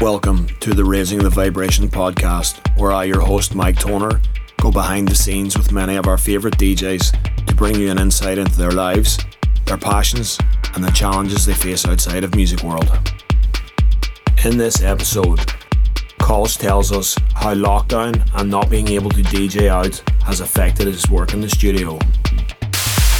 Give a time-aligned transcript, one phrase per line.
[0.00, 4.22] Welcome to the Raising the Vibration podcast, where I, your host, Mike Toner,
[4.58, 8.38] go behind the scenes with many of our favourite DJs to bring you an insight
[8.38, 9.18] into their lives,
[9.66, 10.38] their passions,
[10.74, 12.90] and the challenges they face outside of music world.
[14.42, 15.40] In this episode,
[16.18, 21.10] Kölsch tells us how lockdown and not being able to DJ out has affected his
[21.10, 21.98] work in the studio.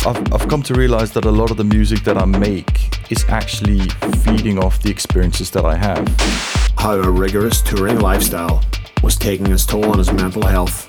[0.07, 3.23] I've, I've come to realize that a lot of the music that I make is
[3.29, 3.81] actually
[4.25, 6.60] feeding off the experiences that I have.
[6.81, 8.65] How a rigorous touring lifestyle
[9.03, 10.89] was taking its toll on his mental health.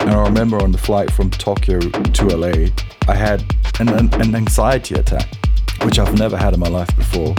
[0.00, 2.70] And I remember on the flight from Tokyo to LA,
[3.06, 3.44] I had
[3.80, 5.28] an, an, an anxiety attack,
[5.82, 7.34] which I've never had in my life before.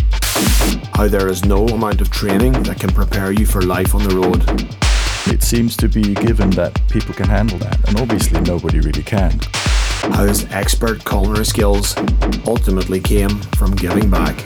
[0.94, 4.16] How there is no amount of training that can prepare you for life on the
[4.16, 4.44] road.
[5.34, 9.40] It seems to be given that people can handle that, and obviously nobody really can.
[10.14, 11.96] How his expert culinary skills
[12.46, 14.46] ultimately came from giving back.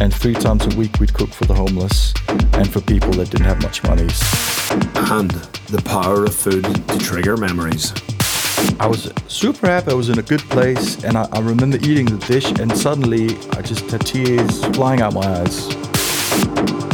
[0.00, 3.46] And three times a week we'd cook for the homeless and for people that didn't
[3.46, 4.08] have much money.
[5.10, 5.30] And
[5.68, 7.92] the power of food to trigger memories.
[8.78, 9.90] I was super happy.
[9.90, 13.36] I was in a good place, and I, I remember eating the dish, and suddenly
[13.52, 16.85] I just had tears flying out my eyes.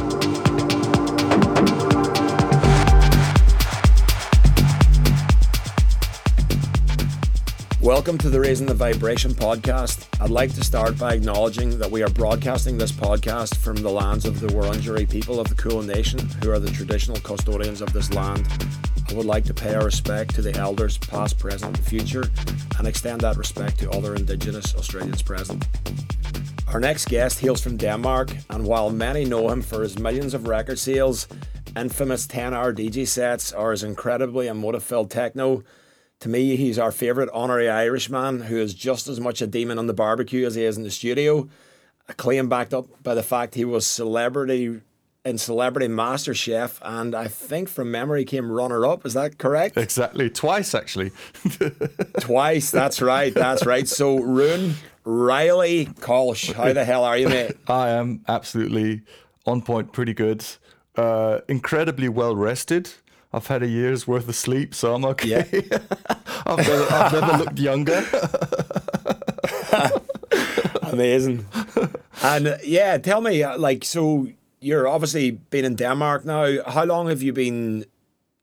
[7.82, 10.06] Welcome to the Raising the Vibration podcast.
[10.20, 14.24] I'd like to start by acknowledging that we are broadcasting this podcast from the lands
[14.24, 18.14] of the Wurundjeri people of the Kulin Nation, who are the traditional custodians of this
[18.14, 18.46] land.
[19.10, 22.30] I would like to pay our respect to the elders, past, present, and future,
[22.78, 25.66] and extend that respect to other Indigenous Australians present.
[26.68, 30.46] Our next guest hails from Denmark, and while many know him for his millions of
[30.46, 31.26] record sales,
[31.76, 35.64] infamous 10 hour DJ sets, or his incredibly emotive filled techno,
[36.22, 39.88] to me, he's our favourite honorary Irishman who is just as much a demon on
[39.88, 41.48] the barbecue as he is in the studio.
[42.08, 44.82] A claim backed up by the fact he was celebrity
[45.24, 49.04] in Celebrity Master Chef, and I think from memory came runner up.
[49.04, 49.76] Is that correct?
[49.76, 51.10] Exactly, twice actually.
[52.20, 52.70] Twice.
[52.70, 53.34] That's right.
[53.34, 53.88] That's right.
[53.88, 57.56] So, Rune Reilly Kölsch, how the hell are you, mate?
[57.68, 59.02] I am absolutely
[59.46, 60.44] on point, pretty good.
[60.96, 62.90] Uh, incredibly well rested.
[63.32, 65.46] I've had a year's worth of sleep, so I'm okay.
[65.52, 65.78] Yeah.
[66.46, 68.04] I've, never, I've never looked younger.
[70.82, 71.46] Amazing.
[72.22, 74.28] And uh, yeah, tell me, uh, like, so
[74.60, 76.62] you're obviously been in Denmark now.
[76.66, 77.86] How long have you been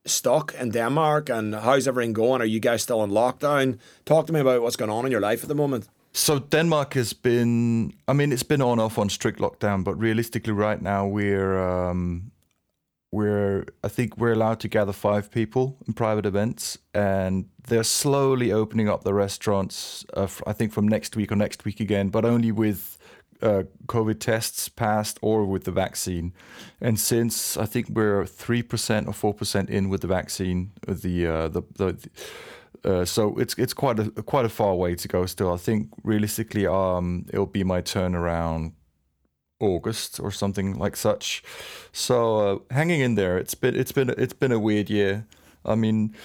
[0.05, 2.41] stuck in Denmark and how's everything going?
[2.41, 3.77] Are you guys still in lockdown?
[4.05, 5.87] Talk to me about what's going on in your life at the moment.
[6.13, 10.53] So Denmark has been, I mean, it's been on off on strict lockdown, but realistically,
[10.53, 12.31] right now we're um,
[13.11, 18.51] we're I think we're allowed to gather five people in private events, and they're slowly
[18.51, 20.05] opening up the restaurants.
[20.13, 22.97] Uh, I think from next week or next week again, but only with
[23.41, 26.33] uh, COVID tests passed or with the vaccine.
[26.81, 30.93] And since I think we're three percent or four percent in with the vaccine, uh,
[30.93, 32.09] the uh, the the.
[32.85, 35.51] Uh, so it's it's quite a quite a far way to go still.
[35.51, 38.73] I think realistically, um, it'll be my turn around
[39.59, 41.43] August or something like such.
[41.91, 43.37] So uh, hanging in there.
[43.37, 45.25] It's been it's been it's been a weird year.
[45.65, 46.15] I mean,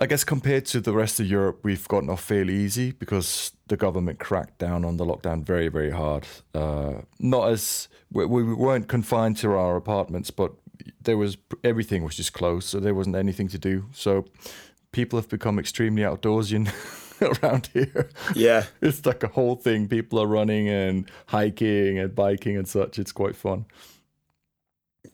[0.00, 3.76] I guess compared to the rest of Europe, we've gotten off fairly easy because the
[3.76, 6.26] government cracked down on the lockdown very very hard.
[6.54, 10.52] Uh, not as we, we weren't confined to our apartments, but
[11.02, 13.86] there was everything was just closed, so there wasn't anything to do.
[13.92, 14.24] So
[14.92, 16.66] people have become extremely outdoorsy
[17.42, 18.10] around here.
[18.34, 18.64] Yeah.
[18.80, 19.88] It's like a whole thing.
[19.88, 22.98] People are running and hiking and biking and such.
[22.98, 23.66] It's quite fun.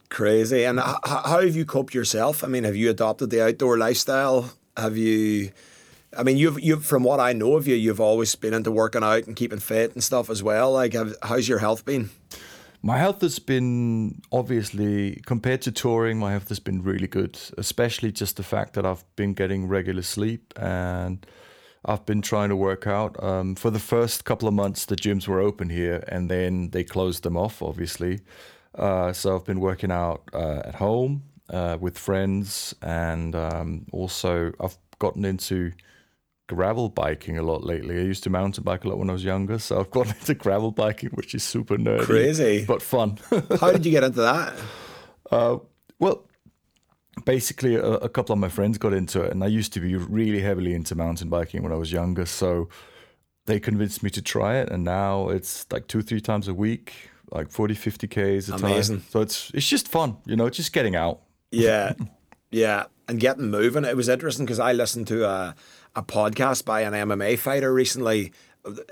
[0.08, 0.64] Crazy.
[0.64, 2.44] And h- how have you coped yourself?
[2.44, 4.52] I mean, have you adopted the outdoor lifestyle?
[4.76, 5.50] Have you?
[6.16, 9.02] I mean, you've you've from what I know of you, you've always been into working
[9.02, 10.72] out and keeping fit and stuff as well.
[10.72, 12.10] Like, have, how's your health been?
[12.82, 18.12] My health has been obviously compared to touring, my health has been really good, especially
[18.12, 21.24] just the fact that I've been getting regular sleep and
[21.84, 23.22] I've been trying to work out.
[23.22, 26.84] Um, for the first couple of months, the gyms were open here and then they
[26.84, 28.20] closed them off, obviously.
[28.74, 34.52] Uh, so I've been working out uh, at home uh, with friends and um, also
[34.60, 35.72] I've gotten into
[36.48, 37.98] gravel biking a lot lately.
[37.98, 40.34] I used to mountain bike a lot when I was younger, so I've gotten into
[40.34, 42.64] gravel biking, which is super nerdy, Crazy.
[42.66, 43.18] but fun.
[43.60, 44.54] How did you get into that?
[45.30, 45.58] uh,
[45.98, 46.26] well,
[47.24, 49.96] basically, a, a couple of my friends got into it, and I used to be
[49.96, 52.68] really heavily into mountain biking when I was younger, so
[53.46, 57.10] they convinced me to try it, and now it's like two, three times a week,
[57.30, 58.96] like 40, 50 k's a Amazing.
[58.98, 59.06] time.
[59.10, 61.20] So it's it's just fun, you know, just getting out.
[61.50, 61.92] Yeah,
[62.50, 63.84] yeah, and getting moving.
[63.84, 65.54] It was interesting because I listened to a
[65.96, 68.32] a podcast by an MMA fighter recently,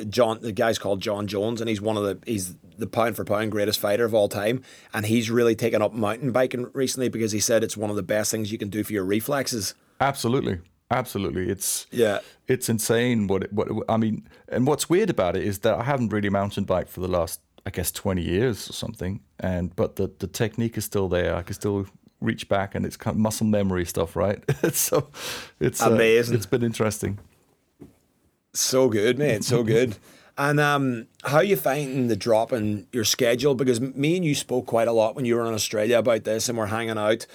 [0.08, 3.24] Jon, the guy's called Jon Jones, and he's one of the he's the pound for
[3.24, 7.32] pound greatest fighter of all time, and he's really taken up mountain biking recently because
[7.32, 9.74] he said it's one of the best things you can do for your reflexes.
[10.00, 10.58] Absolutely,
[10.90, 11.48] absolutely.
[11.48, 13.28] It's yeah, it's insane.
[13.28, 16.28] What it, what I mean, and what's weird about it is that I haven't really
[16.28, 20.26] mountain biked for the last, I guess, twenty years or something, and but the the
[20.26, 21.34] technique is still there.
[21.34, 21.86] I can still
[22.20, 24.42] reach back, and it's kind of muscle memory stuff, right?
[24.74, 25.08] so
[25.60, 26.34] it's amazing.
[26.34, 27.18] Uh, it's been interesting.
[28.54, 29.42] So good, man.
[29.42, 29.96] So good.
[30.38, 33.54] And um, how you finding the drop in your schedule?
[33.54, 36.48] Because me and you spoke quite a lot when you were in Australia about this,
[36.48, 37.26] and we're hanging out.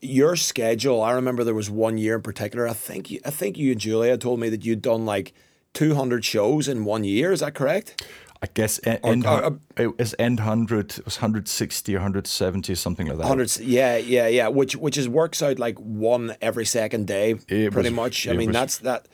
[0.00, 1.00] Your schedule.
[1.00, 2.66] I remember there was one year in particular.
[2.66, 5.32] I think you, I think you and Julia told me that you'd done like
[5.72, 7.30] two hundred shows in one year.
[7.30, 8.04] Is that correct?
[8.42, 10.98] I guess end, or, or, it was end hundred.
[10.98, 13.26] It was hundred sixty or hundred seventy, something like that.
[13.28, 14.48] Hundred, yeah, yeah, yeah.
[14.48, 18.26] Which which is works out like one every second day, pretty was, much.
[18.26, 19.06] I mean, was, that's that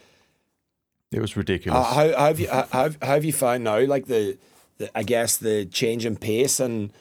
[1.11, 1.79] it was ridiculous.
[1.79, 4.39] Uh, how, how, have you how, how have you found now like the,
[4.79, 6.93] the I guess the change in pace and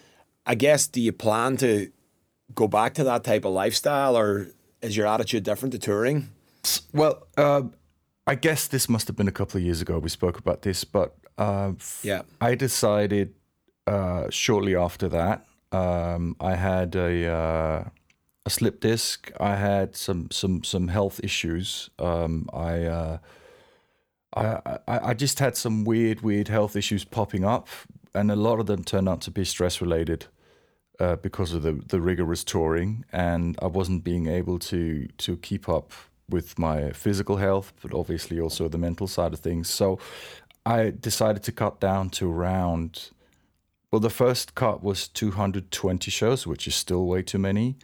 [0.45, 1.91] I guess do you plan to
[2.55, 4.47] go back to that type of lifestyle or
[4.81, 6.29] is your attitude different to touring?
[6.93, 7.63] Well, uh,
[8.25, 10.83] I guess this must have been a couple of years ago we spoke about this,
[10.83, 11.73] but uh,
[12.03, 13.33] yeah, I decided
[13.85, 17.83] uh, shortly after that um, I had a uh,
[18.45, 19.31] a slip disc.
[19.39, 21.89] I had some some some health issues.
[21.99, 23.19] Um, I
[24.35, 27.69] I, I, just had some weird, weird health issues popping up,
[28.13, 30.25] and a lot of them turned out to be stress related
[30.99, 35.69] uh, because of the, the rigorous touring, and I wasn't being able to to keep
[35.69, 35.93] up
[36.29, 39.69] with my physical health, but obviously also the mental side of things.
[39.69, 39.97] So
[40.65, 43.11] I decided to cut down to around.
[43.91, 47.77] Well, the first cut was 220 shows, which is still way too many.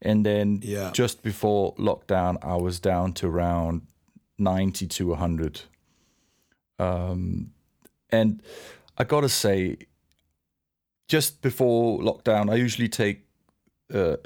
[0.00, 0.90] And then yeah.
[0.94, 3.82] just before lockdown, I was down to around
[4.38, 5.60] 90 to 100
[6.80, 7.52] um,
[8.10, 8.42] and
[8.96, 9.76] I got to say,
[11.08, 13.26] just before lockdown, I usually take
[13.92, 14.16] uh,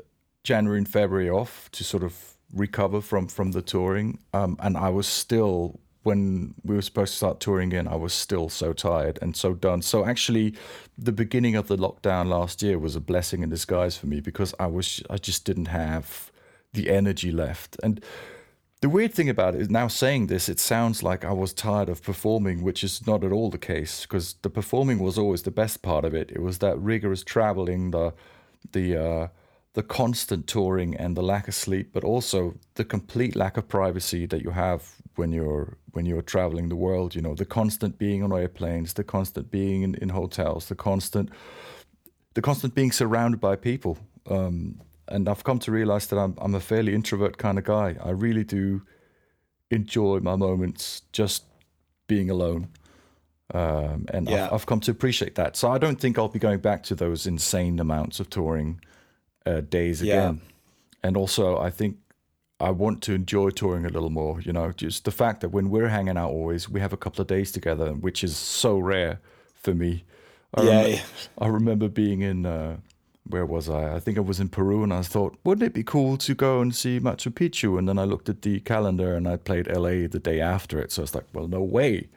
[0.44, 4.18] January and February off to sort of recover from from the touring.
[4.32, 8.12] Um, and I was still when we were supposed to start touring again, I was
[8.12, 9.80] still so tired and so done.
[9.80, 10.54] So actually,
[10.98, 14.54] the beginning of the lockdown last year was a blessing in disguise for me because
[14.60, 16.30] I was I just didn't have
[16.72, 18.04] the energy left and
[18.84, 21.88] the weird thing about it is now saying this, it sounds like I was tired
[21.88, 25.50] of performing, which is not at all the case because the performing was always the
[25.50, 26.30] best part of it.
[26.30, 28.12] It was that rigorous traveling, the
[28.72, 29.28] the uh,
[29.72, 34.26] the constant touring and the lack of sleep, but also the complete lack of privacy
[34.26, 34.82] that you have
[35.14, 37.14] when you're when you're traveling the world.
[37.14, 41.30] You know, the constant being on airplanes, the constant being in, in hotels, the constant
[42.34, 43.96] the constant being surrounded by people.
[44.28, 47.96] Um, and I've come to realize that I'm I'm a fairly introvert kind of guy.
[48.02, 48.82] I really do
[49.70, 51.44] enjoy my moments just
[52.06, 52.68] being alone.
[53.52, 54.46] Um, and yeah.
[54.46, 55.56] I've, I've, come to appreciate that.
[55.56, 58.80] So I don't think I'll be going back to those insane amounts of touring
[59.44, 60.40] uh, days again.
[60.42, 60.50] Yeah.
[61.02, 61.98] And also, I think
[62.58, 64.40] I want to enjoy touring a little more.
[64.40, 67.20] You know, just the fact that when we're hanging out, always we have a couple
[67.20, 69.20] of days together, which is so rare
[69.54, 70.04] for me.
[70.54, 70.98] I yeah, rem-
[71.38, 72.46] I remember being in.
[72.46, 72.78] Uh,
[73.26, 73.94] where was I?
[73.94, 76.60] I think I was in Peru, and I thought, wouldn't it be cool to go
[76.60, 77.78] and see Machu Picchu?
[77.78, 80.92] And then I looked at the calendar, and I played LA the day after it.
[80.92, 82.08] So it's like, well, no way.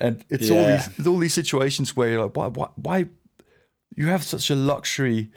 [0.00, 0.56] And it's yeah.
[0.56, 3.06] all these it's all these situations where you're like, why, why, why?
[3.96, 5.30] You have such a luxury.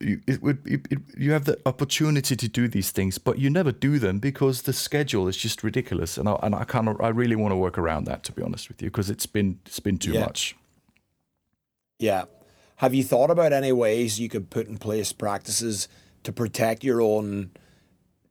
[0.00, 3.48] You, it would it, it, you have the opportunity to do these things, but you
[3.48, 6.18] never do them because the schedule is just ridiculous.
[6.18, 8.42] And I and I kind of I really want to work around that, to be
[8.42, 10.20] honest with you, because it's been it's been too yeah.
[10.20, 10.56] much.
[11.98, 12.24] Yeah,
[12.84, 15.88] have you thought about any ways you could put in place practices
[16.22, 17.50] to protect your own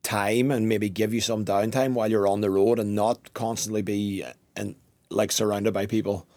[0.03, 3.81] time and maybe give you some downtime while you're on the road and not constantly
[3.81, 4.23] be
[4.55, 4.75] and
[5.09, 6.27] like surrounded by people?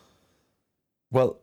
[1.10, 1.42] Well,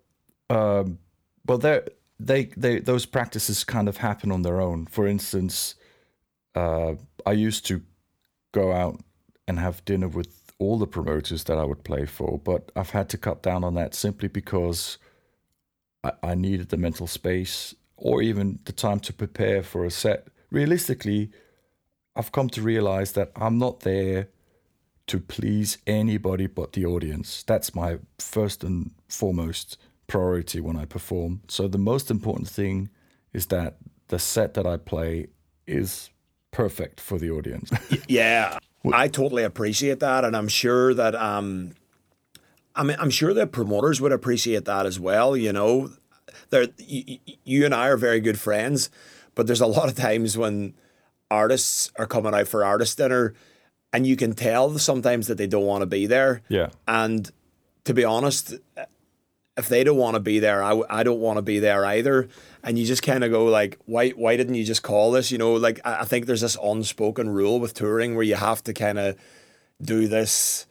[0.50, 0.98] um,
[1.46, 1.86] well, there
[2.20, 4.88] they they those practices kind of happen on their own.
[4.88, 5.76] For instance,
[6.56, 7.84] uh, I used to
[8.52, 9.00] go out
[9.48, 13.10] and have dinner with all the promoters that I would play for, but I've had
[13.10, 14.98] to cut down on that simply because
[16.04, 20.28] I, I needed the mental space or even the time to prepare for a set.
[20.52, 21.32] Realistically,
[22.16, 24.30] I've come to realize that I'm not there
[25.08, 27.44] to please anybody but the audience.
[27.44, 31.42] That's my first and foremost priority when I perform.
[31.48, 32.90] So the most important thing
[33.34, 35.28] is that the set that I play
[35.66, 36.10] is
[36.52, 37.72] perfect for the audience.
[38.08, 38.60] yeah.
[38.94, 41.74] I totally appreciate that and I'm sure that um
[42.76, 45.38] I mean, I'm sure the promoters would appreciate that as well.
[45.38, 45.92] You know,
[46.50, 48.90] there you, you and I are very good friends,
[49.36, 50.74] but there's a lot of times when
[51.30, 53.34] artists are coming out for artist dinner,
[53.92, 56.42] and you can tell sometimes that they don't want to be there.
[56.50, 57.30] Yeah, and
[57.86, 58.56] to be honest,
[59.56, 62.28] if they don't want to be there, I, I don't want to be there either.
[62.64, 65.32] And you just kind of go like, why why didn't you just call this?
[65.32, 68.64] You know, like I, I think there's this unspoken rule with touring where you have
[68.64, 69.18] to kind of
[69.82, 70.66] do this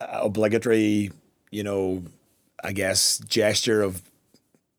[0.00, 1.10] uh, obligatory,
[1.52, 2.02] you know,
[2.64, 4.02] I guess gesture of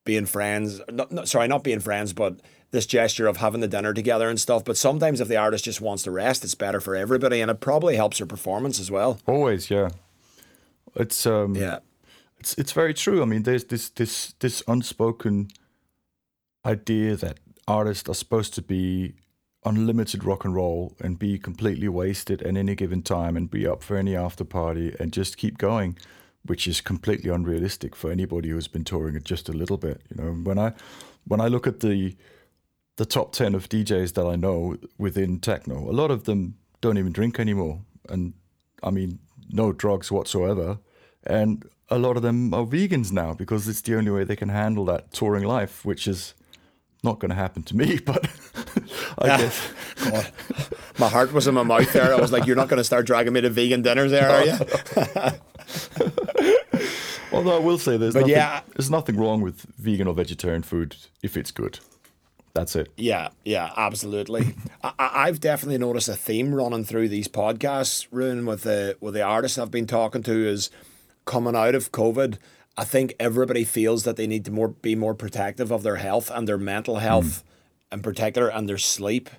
[0.04, 0.82] being friends.
[0.92, 4.40] Not, not, sorry, not being friends, but this gesture of having the dinner together and
[4.40, 4.66] stuff.
[4.66, 7.62] But sometimes if the artist just wants to rest, it's better for everybody, and it
[7.62, 9.20] probably helps her performance as well.
[9.28, 9.90] Always, yeah.
[10.96, 11.80] It's um, yeah.
[12.40, 13.22] It's it's very true.
[13.22, 15.50] I mean, there's this this this unspoken
[16.66, 17.38] idea that
[17.68, 19.14] artists are supposed to be
[19.66, 23.82] unlimited rock and roll and be completely wasted at any given time and be up
[23.82, 25.98] for any after party and just keep going
[26.46, 30.02] which is completely unrealistic for anybody who's been touring it just a little bit.
[30.10, 30.74] You know, when I
[31.26, 32.16] when I look at the
[32.98, 36.98] the top ten of DJs that I know within techno, a lot of them don't
[36.98, 38.34] even drink anymore, and
[38.82, 39.20] I mean
[39.50, 40.80] no drugs whatsoever,
[41.26, 44.50] and a lot of them are vegans now because it's the only way they can
[44.50, 46.34] handle that touring life, which is
[47.04, 48.26] not going to happen to me, but
[49.20, 49.38] I yeah.
[49.38, 49.72] guess.
[50.04, 50.32] God.
[50.98, 52.14] My heart was in my mouth there.
[52.14, 54.46] I was like, "You're not going to start dragging me to vegan dinners, there, are
[54.46, 54.54] you?"
[57.34, 60.96] Although I will say there's nothing, yeah, there's nothing wrong with vegan or vegetarian food
[61.22, 61.80] if it's good.
[62.54, 62.92] That's it.
[62.96, 64.56] Yeah, yeah, absolutely.
[64.84, 69.24] I, have definitely noticed a theme running through these podcasts, Rune, with the with the
[69.24, 70.70] artists I've been talking to is
[71.26, 72.38] coming out of COVID.
[72.78, 76.30] I think everybody feels that they need to more be more protective of their health
[76.30, 77.94] and their mental health, mm.
[77.96, 79.32] in particular, and their sleep.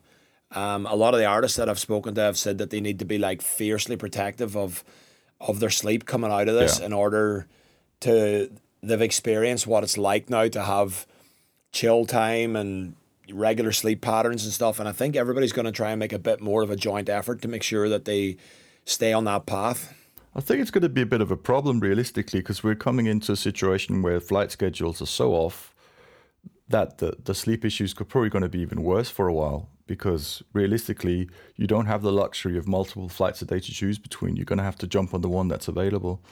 [0.50, 2.98] Um, a lot of the artists that I've spoken to have said that they need
[2.98, 4.82] to be like fiercely protective of
[5.40, 6.86] of their sleep coming out of this yeah.
[6.86, 7.46] in order
[8.04, 8.50] to
[8.82, 11.06] they've experienced what it's like now to have
[11.73, 12.94] chill time and
[13.32, 14.78] regular sleep patterns and stuff.
[14.78, 17.08] And I think everybody's going to try and make a bit more of a joint
[17.08, 18.37] effort to make sure that they
[18.84, 19.94] stay on that path.
[20.37, 23.06] I think it's going to be a bit of a problem realistically because we're coming
[23.06, 25.75] into a situation where flight schedules are so off
[26.68, 29.68] that the, the sleep issues could probably going to be even worse for a while
[29.87, 34.34] because realistically you don't have the luxury of multiple flights a day to choose between.
[34.37, 36.23] You're going to have to jump on the one that's available.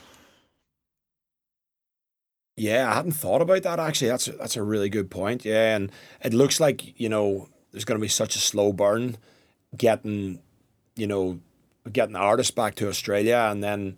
[2.55, 4.09] Yeah, I hadn't thought about that actually.
[4.09, 5.43] That's that's a really good point.
[5.43, 5.91] Yeah, and
[6.21, 9.17] it looks like you know there's going to be such a slow burn
[9.75, 10.39] getting
[10.95, 11.39] you know
[11.91, 13.97] getting artists back to Australia and then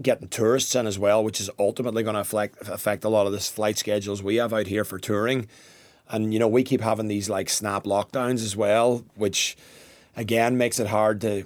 [0.00, 3.32] getting tourists in as well, which is ultimately going to affect affect a lot of
[3.32, 5.46] this flight schedules we have out here for touring.
[6.08, 9.56] And you know we keep having these like snap lockdowns as well, which
[10.16, 11.44] again makes it hard to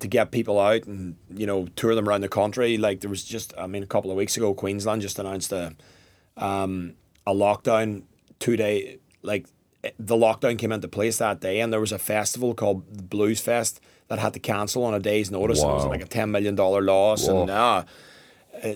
[0.00, 2.76] to get people out and you know tour them around the country.
[2.76, 5.74] Like there was just, I mean, a couple of weeks ago, Queensland just announced a
[6.36, 6.94] um,
[7.26, 8.02] a lockdown
[8.38, 8.98] two day.
[9.22, 9.46] Like
[9.98, 14.18] the lockdown came into place that day, and there was a festival called Bluesfest that
[14.18, 15.60] had to cancel on a day's notice.
[15.60, 15.64] Wow.
[15.64, 17.42] And it was like a ten million dollar loss, Whoa.
[17.42, 17.84] and uh,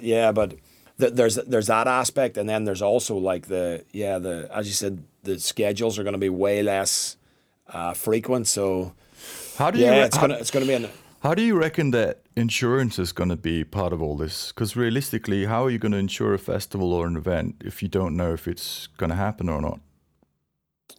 [0.00, 0.54] yeah, but.
[1.00, 4.72] Th- there's there's that aspect, and then there's also like the yeah the as you
[4.72, 7.16] said the schedules are going to be way less
[7.68, 8.48] uh, frequent.
[8.48, 8.94] So
[9.58, 10.02] how do yeah, you?
[10.02, 10.88] it's gonna it's gonna be an
[11.28, 14.50] how do you reckon that insurance is going to be part of all this?
[14.50, 17.88] Because realistically, how are you going to insure a festival or an event if you
[17.88, 19.78] don't know if it's going to happen or not?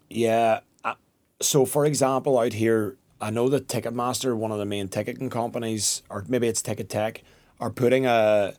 [0.08, 0.60] Yeah.
[0.84, 0.94] Uh,
[1.42, 6.04] so, for example, out here, I know that Ticketmaster, one of the main ticketing companies,
[6.12, 7.22] or maybe it's Ticketek,
[7.60, 8.54] are putting a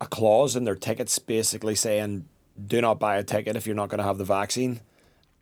[0.00, 2.24] a clause in their tickets basically saying,
[2.64, 4.78] "Do not buy a ticket if you're not going to have the vaccine."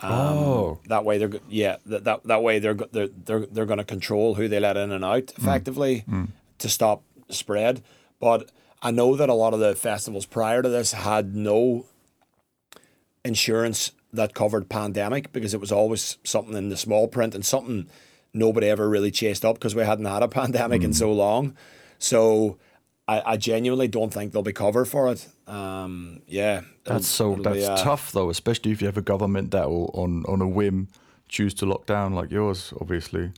[0.00, 3.78] Um, oh, that way they're yeah that that, that way they're they're they're, they're going
[3.78, 5.38] to control who they let in and out mm.
[5.38, 6.24] effectively mm.
[6.24, 6.28] Mm.
[6.58, 7.82] to stop spread.
[8.20, 8.50] But
[8.82, 11.86] I know that a lot of the festivals prior to this had no
[13.24, 17.88] insurance that covered pandemic because it was always something in the small print and something
[18.32, 20.86] nobody ever really chased up because we hadn't had a pandemic mm.
[20.86, 21.56] in so long.
[21.98, 22.58] So
[23.06, 25.28] I, I genuinely don't think they'll be covered for it.
[25.46, 29.68] Um, yeah, that's so that's uh, tough though, especially if you have a government that
[29.68, 30.88] will on on a whim
[31.28, 33.32] choose to lock down like yours, obviously.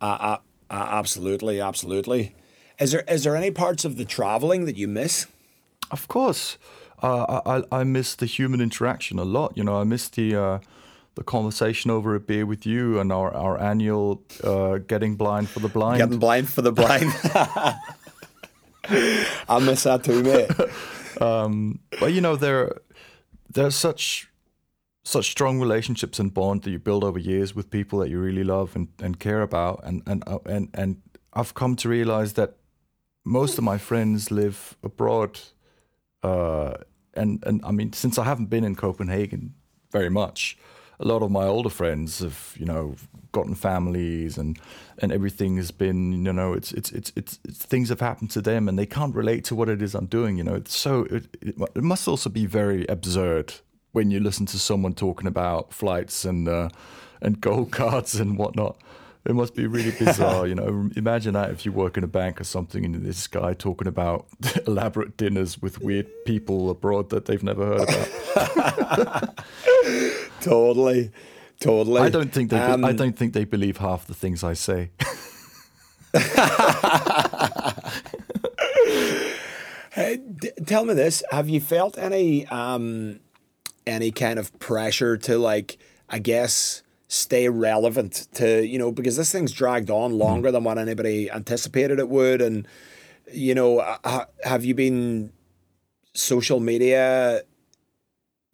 [0.00, 0.38] Uh, uh,
[0.70, 2.34] uh, absolutely, absolutely.
[2.78, 5.26] Is there is there any parts of the traveling that you miss?
[5.90, 6.58] Of course,
[7.02, 9.56] uh, I I miss the human interaction a lot.
[9.56, 10.58] You know, I miss the uh,
[11.14, 15.60] the conversation over a beer with you and our our annual uh, getting blind for
[15.60, 15.98] the blind.
[15.98, 17.10] Getting blind for the blind.
[19.48, 20.50] I miss that too, mate.
[21.20, 22.80] um, but you know, there
[23.48, 24.28] there's such
[25.04, 28.42] such strong relationships and bond that you build over years with people that you really
[28.42, 31.02] love and, and care about, and and uh, and and
[31.32, 32.56] I've come to realize that
[33.24, 35.40] most of my friends live abroad,
[36.22, 36.74] uh,
[37.14, 39.54] and and I mean, since I haven't been in Copenhagen
[39.92, 40.58] very much,
[40.98, 42.94] a lot of my older friends have you know
[43.32, 44.58] gotten families and
[44.98, 48.40] and everything has been you know it's it's it's it's, it's things have happened to
[48.40, 50.38] them and they can't relate to what it is I'm doing.
[50.38, 53.54] You know, it's so it, it, it must also be very absurd
[53.92, 56.68] when you listen to someone talking about flights and uh,
[57.20, 58.76] and gold cards and whatnot.
[59.26, 60.88] It must be really bizarre, you know.
[60.96, 64.26] Imagine that if you work in a bank or something, and this guy talking about
[64.66, 69.38] elaborate dinners with weird people abroad that they've never heard about.
[70.40, 71.10] totally,
[71.58, 72.02] totally.
[72.02, 72.58] I don't think they.
[72.58, 74.90] Um, I don't think they believe half the things I say.
[79.92, 83.18] hey, d- tell me this: Have you felt any um,
[83.86, 85.78] any kind of pressure to like?
[86.08, 90.20] I guess stay relevant to you know because this thing's dragged on mm-hmm.
[90.20, 92.42] longer than what anybody anticipated it would.
[92.42, 92.66] And
[93.32, 93.96] you know
[94.44, 95.32] have you been
[96.14, 97.42] social media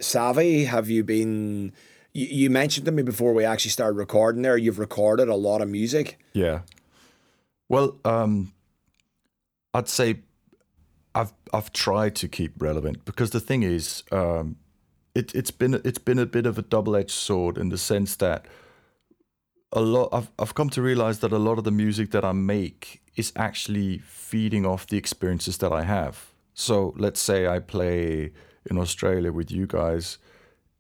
[0.00, 0.64] savvy?
[0.64, 1.72] Have you been
[2.12, 5.62] you, you mentioned to me before we actually started recording there you've recorded a lot
[5.62, 6.18] of music.
[6.32, 6.60] Yeah.
[7.68, 8.52] Well um
[9.74, 10.20] i'd say
[11.14, 14.56] i've i've tried to keep relevant because the thing is um
[15.14, 18.16] it, it's been it's been a bit of a double edged sword in the sense
[18.16, 18.46] that
[19.72, 22.32] a lot I've I've come to realize that a lot of the music that I
[22.32, 26.32] make is actually feeding off the experiences that I have.
[26.54, 28.32] So let's say I play
[28.68, 30.18] in Australia with you guys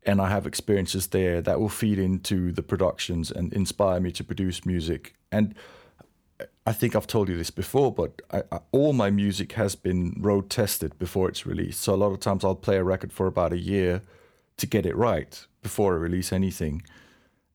[0.04, 4.24] and I have experiences there that will feed into the productions and inspire me to
[4.24, 5.14] produce music.
[5.30, 5.54] And
[6.66, 10.16] I think I've told you this before, but I, I, all my music has been
[10.18, 11.80] road tested before it's released.
[11.80, 14.02] So a lot of times I'll play a record for about a year
[14.56, 16.82] to get it right before I release anything.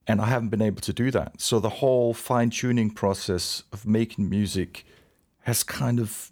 [0.05, 1.41] And I haven't been able to do that.
[1.41, 4.85] So the whole fine tuning process of making music
[5.41, 6.31] has kind of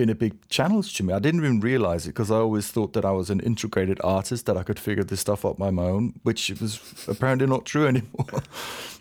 [0.00, 1.12] been a big challenge to me.
[1.12, 4.46] I didn't even realize it because I always thought that I was an integrated artist
[4.46, 7.86] that I could figure this stuff out by my own, which was apparently not true
[7.86, 8.26] anymore.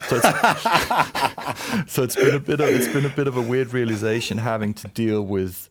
[0.10, 3.74] so, it's, so it's been a bit of it's been a bit of a weird
[3.74, 5.69] realization having to deal with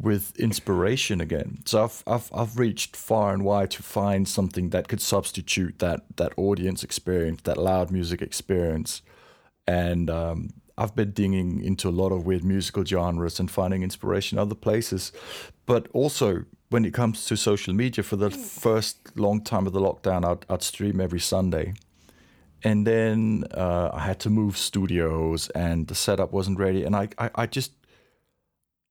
[0.00, 1.58] with inspiration again.
[1.64, 6.02] So I've, I've I've reached far and wide to find something that could substitute that
[6.16, 9.02] that audience experience, that loud music experience,
[9.66, 14.38] and um, I've been digging into a lot of weird musical genres and finding inspiration
[14.38, 15.12] other places,
[15.66, 19.80] but also when it comes to social media, for the first long time of the
[19.80, 21.74] lockdown, I'd, I'd stream every Sunday.
[22.62, 26.84] And then uh, I had to move studios, and the setup wasn't ready.
[26.84, 27.72] And I, I, I just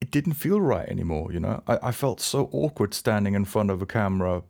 [0.08, 1.34] it didn't feel right anymore.
[1.34, 4.44] You know, I, I felt so awkward standing in front of a camera,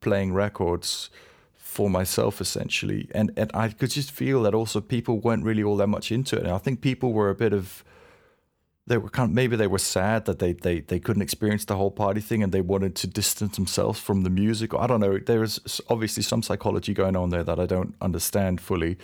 [0.00, 1.10] playing records
[1.56, 5.76] for myself essentially, and and I could just feel that also people weren't really all
[5.76, 6.42] that much into it.
[6.42, 7.84] And I think people were a bit of
[8.86, 11.76] they were kind of, maybe they were sad that they, they they couldn't experience the
[11.76, 14.74] whole party thing and they wanted to distance themselves from the music.
[14.74, 15.18] I don't know.
[15.18, 18.98] There is obviously some psychology going on there that I don't understand fully,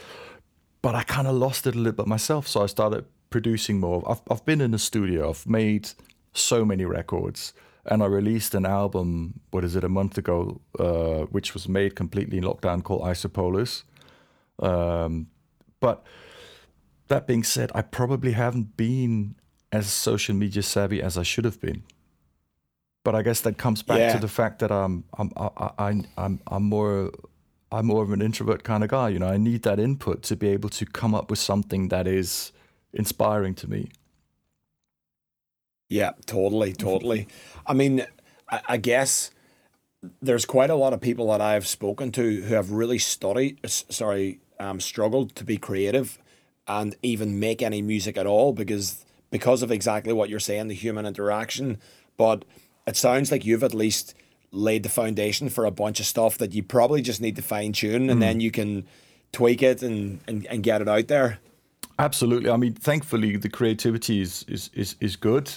[0.82, 2.48] but I kind of lost it a little bit myself.
[2.48, 4.02] So I started producing more.
[4.08, 5.30] I've I've been in the studio.
[5.30, 5.90] I've made
[6.32, 7.52] so many records,
[7.84, 9.40] and I released an album.
[9.50, 9.84] What is it?
[9.84, 13.82] A month ago, uh, which was made completely in lockdown, called Isopolis.
[14.58, 15.28] Um,
[15.80, 16.04] but
[17.08, 19.36] that being said, I probably haven't been
[19.72, 21.82] as social media savvy as I should have been.
[23.04, 24.12] But I guess that comes back yeah.
[24.14, 27.12] to the fact that I'm I'm I, I, I'm I'm more
[27.70, 29.10] I'm more of an introvert kind of guy.
[29.10, 32.06] You know, I need that input to be able to come up with something that
[32.06, 32.52] is
[32.96, 33.90] inspiring to me.
[35.88, 37.28] Yeah, totally, totally.
[37.66, 38.06] I mean,
[38.50, 39.30] I, I guess
[40.20, 44.40] there's quite a lot of people that I've spoken to who have really studied, sorry,
[44.58, 46.18] um, struggled to be creative
[46.66, 50.74] and even make any music at all because because of exactly what you're saying, the
[50.74, 51.78] human interaction.
[52.16, 52.44] But
[52.86, 54.14] it sounds like you've at least
[54.52, 57.72] laid the foundation for a bunch of stuff that you probably just need to fine
[57.72, 58.20] tune and mm.
[58.20, 58.86] then you can
[59.32, 61.38] tweak it and, and, and get it out there.
[61.98, 62.50] Absolutely.
[62.50, 65.50] I mean, thankfully, the creativity is is is, is good.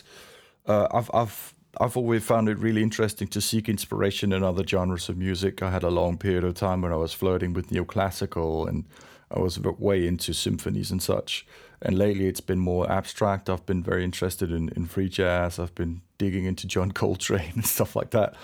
[0.66, 5.10] Uh, I've I've I've always found it really interesting to seek inspiration in other genres
[5.10, 5.62] of music.
[5.62, 8.86] I had a long period of time when I was flirting with neoclassical and
[9.32, 11.46] I was way into symphonies and such.
[11.82, 13.50] And lately it's been more abstract.
[13.50, 15.60] I've been very interested in, in free jazz.
[15.60, 18.36] I've been digging into John Coltrane and stuff like that.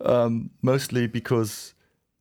[0.00, 1.74] Um, mostly because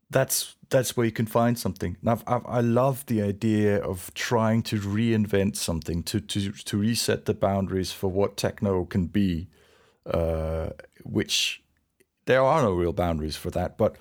[0.09, 1.97] that's that's where you can find something.
[2.01, 7.25] Now, I've, i love the idea of trying to reinvent something to to to reset
[7.25, 9.49] the boundaries for what techno can be,
[10.05, 10.69] uh,
[11.03, 11.63] which
[12.25, 13.77] there are no real boundaries for that.
[13.77, 13.97] But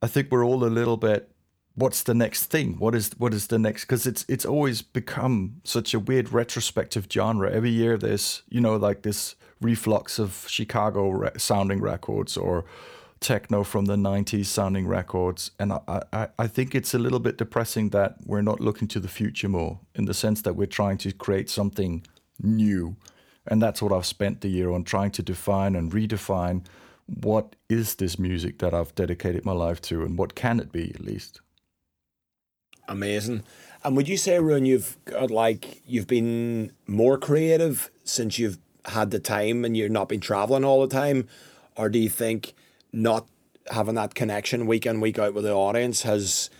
[0.00, 1.28] I think we're all a little bit.
[1.74, 2.74] What's the next thing?
[2.78, 3.84] What is what is the next?
[3.84, 7.50] Because it's it's always become such a weird retrospective genre.
[7.50, 12.64] Every year there's you know like this reflux of Chicago re- sounding records or
[13.22, 17.38] techno from the 90s sounding records and I, I, I think it's a little bit
[17.38, 20.98] depressing that we're not looking to the future more in the sense that we're trying
[20.98, 22.04] to create something
[22.40, 22.96] new.
[23.46, 26.66] And that's what i've spent the year on trying to define and redefine
[27.06, 30.92] what is this music that i've dedicated my life to and what can it be
[30.94, 31.40] at least.
[32.88, 33.44] Amazing.
[33.84, 39.10] And would you say Rune, you've got like you've been more creative since you've had
[39.10, 41.28] the time and you're not been traveling all the time?
[41.76, 42.54] Or do you think
[42.92, 43.28] not
[43.70, 46.50] having that connection week in week out with the audience has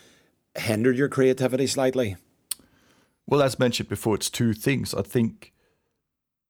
[0.57, 2.17] hindered your creativity slightly?
[3.27, 4.95] Well, as mentioned before, it's two things.
[4.95, 5.53] I think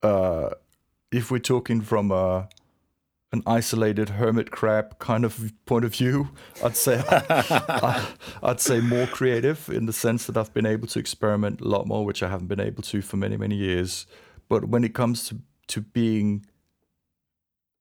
[0.01, 0.49] uh,
[1.11, 2.49] if we're talking from a,
[3.31, 6.29] an isolated hermit crab kind of point of view,
[6.63, 8.07] I'd say I,
[8.41, 11.87] I'd say more creative in the sense that I've been able to experiment a lot
[11.87, 14.05] more, which I haven't been able to for many many years.
[14.49, 16.45] But when it comes to to being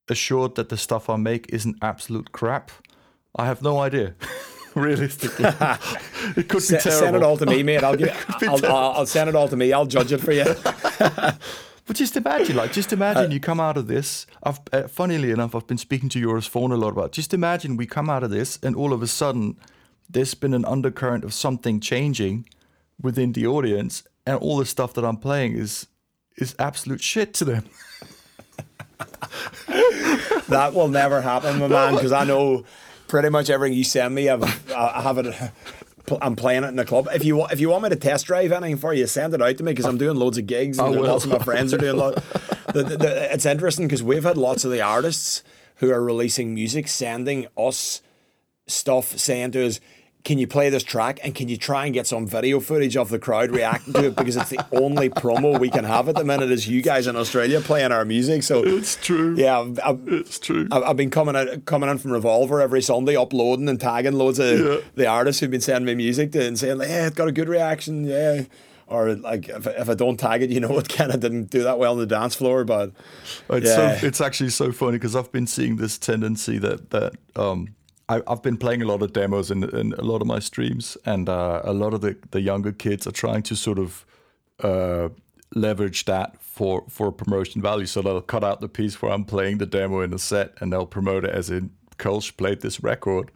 [0.09, 2.71] assured that the stuff I make isn't absolute crap?
[3.37, 4.15] I have no idea.
[4.75, 5.45] Realistically,
[6.37, 6.91] it could be terrible.
[6.91, 7.85] Send it all to me, mate.
[7.85, 8.11] I'll, give,
[8.43, 9.73] I'll, I'll, I'll send it all to me.
[9.73, 10.47] I'll judge it for you.
[11.87, 14.27] But just imagine, like, just imagine uh, you come out of this.
[14.43, 17.12] I've, uh, funnily enough, I've been speaking to Joris Voorn a lot about.
[17.12, 19.59] Just imagine we come out of this, and all of a sudden,
[20.09, 22.49] there's been an undercurrent of something changing
[23.01, 25.88] within the audience, and all the stuff that I'm playing is
[26.38, 27.65] is absolute shit to them.
[30.49, 32.65] That will never happen, my man, because I know
[33.09, 35.35] pretty much everything you send me, I've, I have it.
[36.21, 37.09] I'm playing it in the club.
[37.15, 39.41] If you want, if you want me to test drive anything for you, send it
[39.41, 41.79] out to me because I'm doing loads of gigs and lots of my friends are
[41.79, 41.97] doing.
[41.97, 42.17] Lot,
[42.73, 45.45] the, the, the, it's interesting because we've had lots of the artists
[45.77, 48.03] who are releasing music sending us
[48.67, 49.81] stuff saying to us,
[50.25, 53.09] can you play this track and can you try and get some video footage of
[53.09, 56.25] the crowd reacting to it because it's the only promo we can have at the
[56.25, 58.45] minute is you guys in Australia playing our music.
[58.45, 59.35] So it's true.
[59.37, 60.69] Yeah, I've, I've, it's true.
[60.71, 64.39] I've, I've, been coming out, coming in from Revolver every Sunday, uploading and tagging loads
[64.39, 64.77] of yeah.
[64.95, 67.33] the artists who've been sending me music to and saying like, "Yeah, it got a
[67.33, 68.45] good reaction." Yeah.
[68.87, 71.63] Or like if, if I don't tag it, you know, it kind of didn't do
[71.63, 72.65] that well on the dance floor.
[72.65, 72.93] But
[73.51, 73.99] it's yeah.
[73.99, 77.75] so it's actually so funny because I've been seeing this tendency that that um,
[78.09, 80.97] I, have been playing a lot of demos in, in a lot of my streams,
[81.05, 84.05] and uh, a lot of the, the younger kids are trying to sort of
[84.61, 85.09] uh,
[85.55, 87.87] leverage that for for promotion value.
[87.87, 90.73] So they'll cut out the piece where I'm playing the demo in a set, and
[90.73, 93.31] they'll promote it as in Kölsch played this record,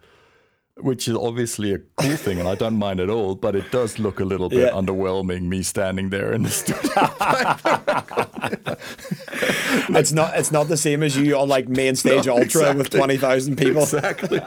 [0.78, 3.34] which is obviously a cool thing, and I don't mind at all.
[3.34, 4.78] But it does look a little bit yeah.
[4.78, 6.82] underwhelming, me standing there in the studio.
[9.98, 10.36] it's not.
[10.36, 12.78] It's not the same as you on like main stage no, ultra exactly.
[12.78, 13.82] with twenty thousand people.
[13.82, 14.40] Exactly.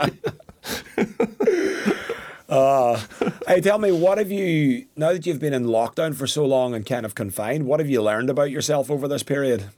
[2.48, 3.02] uh,
[3.48, 6.76] hey, tell me, what have you now that you've been in lockdown for so long
[6.76, 7.66] and kind of confined?
[7.66, 9.70] What have you learned about yourself over this period?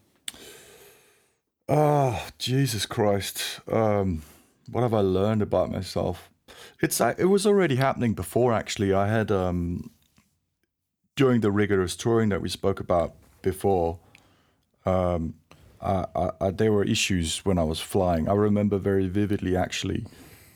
[1.70, 3.62] Oh, Jesus Christ!
[3.72, 4.24] Um,
[4.70, 6.31] what have I learned about myself?
[6.82, 8.54] It's it was already happening before.
[8.54, 9.92] Actually, I had um,
[11.16, 14.00] during the rigorous touring that we spoke about before.
[14.86, 15.36] Um,
[15.82, 18.30] I, I, there were issues when I was flying.
[18.30, 20.06] I remember very vividly, actually,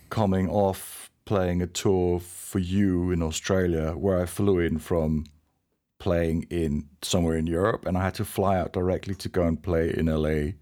[0.10, 5.26] coming off playing a tour for you in Australia, where I flew in from
[5.98, 9.62] playing in somewhere in Europe, and I had to fly out directly to go and
[9.62, 10.54] play in LA.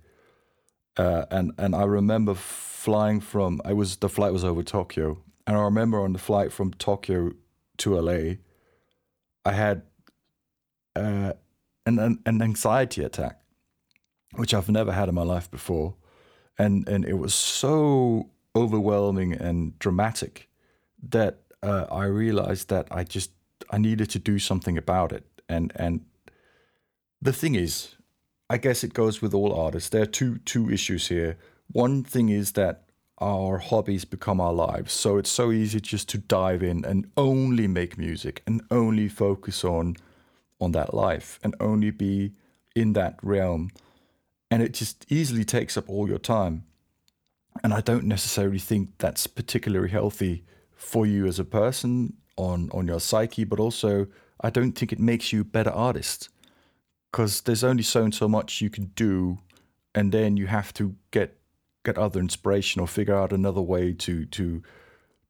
[0.98, 3.62] Uh, and and I remember flying from.
[3.66, 7.32] I was the flight was over Tokyo, and I remember on the flight from Tokyo
[7.78, 8.36] to LA,
[9.46, 9.84] I had
[10.96, 11.34] uh,
[11.86, 13.42] an, an anxiety attack,
[14.36, 15.96] which I've never had in my life before,
[16.58, 20.48] and and it was so overwhelming and dramatic
[21.10, 23.32] that uh, I realized that I just
[23.72, 26.06] I needed to do something about it, and and
[27.22, 27.96] the thing is,
[28.50, 29.90] I guess it goes with all artists.
[29.90, 31.38] There are two two issues here.
[31.72, 32.84] One thing is that
[33.20, 34.92] our hobbies become our lives.
[34.94, 39.64] So it's so easy just to dive in and only make music and only focus
[39.64, 39.96] on
[40.60, 42.34] on that life and only be
[42.76, 43.70] in that realm.
[44.52, 46.66] And it just easily takes up all your time.
[47.64, 50.44] And I don't necessarily think that's particularly healthy
[50.76, 54.08] for you as a person on on your psyche, but also
[54.42, 56.30] I don't think it makes you a better artist
[57.14, 59.38] because there's only so and so much you can do,
[59.94, 61.38] and then you have to get
[61.86, 64.64] get other inspiration or figure out another way to to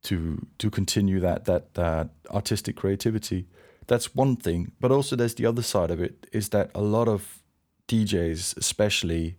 [0.04, 3.48] to to continue that that that artistic creativity.
[3.88, 7.10] That's one thing, but also there's the other side of it is that a lot
[7.10, 7.44] of
[7.90, 9.36] DJs, especially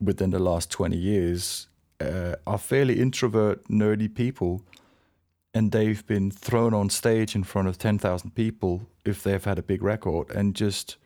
[0.00, 1.68] within the last 20 years,
[2.00, 4.62] uh, are fairly introvert, nerdy people,
[5.54, 9.62] and they've been thrown on stage in front of 10,000 people if they've had a
[9.62, 10.96] big record and just,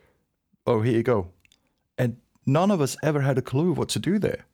[0.67, 1.33] oh, here you go.
[1.99, 4.47] And none of us ever had a clue what to do there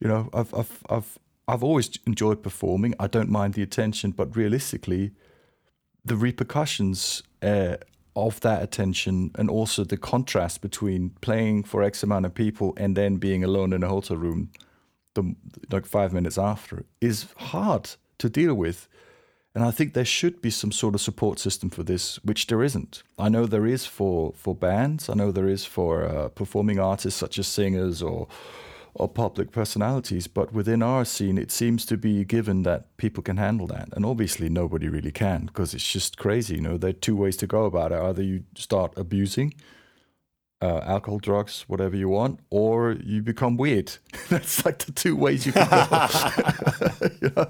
[0.00, 2.94] you know, I've, I've, I've, I've always enjoyed performing.
[2.98, 5.12] I don't mind the attention, but realistically,
[6.04, 7.76] the repercussions uh,
[8.16, 12.96] of that attention and also the contrast between playing for X amount of people and
[12.96, 14.50] then being alone in a hotel room,
[15.14, 15.34] the,
[15.70, 18.88] like five minutes after, is hard to deal with.
[19.54, 22.62] And I think there should be some sort of support system for this, which there
[22.62, 23.02] isn't.
[23.18, 25.08] I know there is for, for bands.
[25.08, 28.28] I know there is for uh, performing artists such as singers or
[28.94, 33.36] or public personalities, but within our scene, it seems to be given that people can
[33.36, 36.56] handle that, and obviously nobody really can because it's just crazy.
[36.56, 39.54] You know, there are two ways to go about it: either you start abusing
[40.62, 43.92] uh, alcohol, drugs, whatever you want, or you become weird.
[44.28, 45.68] That's like the two ways you can
[47.34, 47.40] go.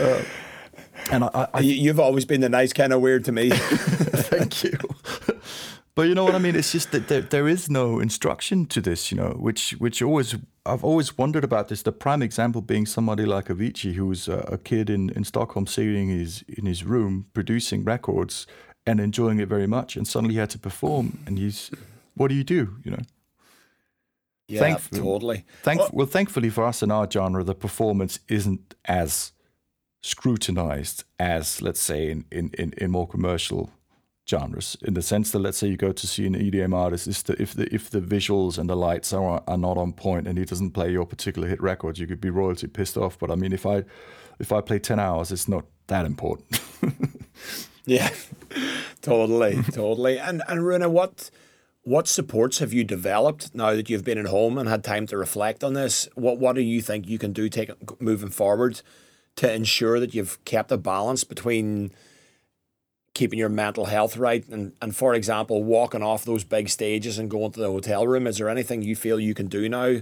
[0.04, 0.22] uh,
[1.10, 3.50] and I, I, you've always been the nice kind of weird to me.
[3.54, 4.78] Thank you.
[5.96, 6.56] But you know what I mean?
[6.56, 10.34] It's just that there, there is no instruction to this, you know, which which always
[10.66, 11.82] I've always wondered about this.
[11.82, 16.10] The prime example being somebody like Avicii, who's a, a kid in, in Stockholm sitting
[16.10, 18.46] in his in his room producing records
[18.84, 21.70] and enjoying it very much, and suddenly he had to perform, and he's
[22.14, 22.76] what do you do?
[22.82, 23.02] You know.
[24.48, 25.44] Yeah, Thankfully, totally.
[25.62, 29.32] Thank, well, well, thankfully for us in our genre, the performance isn't as
[30.04, 33.70] scrutinized as, let's say, in, in, in, more commercial
[34.28, 37.22] genres in the sense that let's say you go to see an EDM artist is
[37.24, 40.38] that if the if the visuals and the lights are are not on point and
[40.38, 43.18] he doesn't play your particular hit record you could be royalty pissed off.
[43.18, 43.84] But I mean if I
[44.38, 46.60] if I play 10 hours it's not that important.
[47.86, 48.10] Yeah.
[49.02, 49.62] Totally.
[49.62, 50.18] Totally.
[50.18, 51.30] And and Rune what
[51.82, 55.18] what supports have you developed now that you've been at home and had time to
[55.18, 56.08] reflect on this?
[56.14, 58.80] What what do you think you can do take moving forward
[59.36, 61.92] to ensure that you've kept a balance between
[63.14, 67.30] keeping your mental health right and, and for example walking off those big stages and
[67.30, 68.26] going to the hotel room.
[68.26, 70.00] Is there anything you feel you can do now?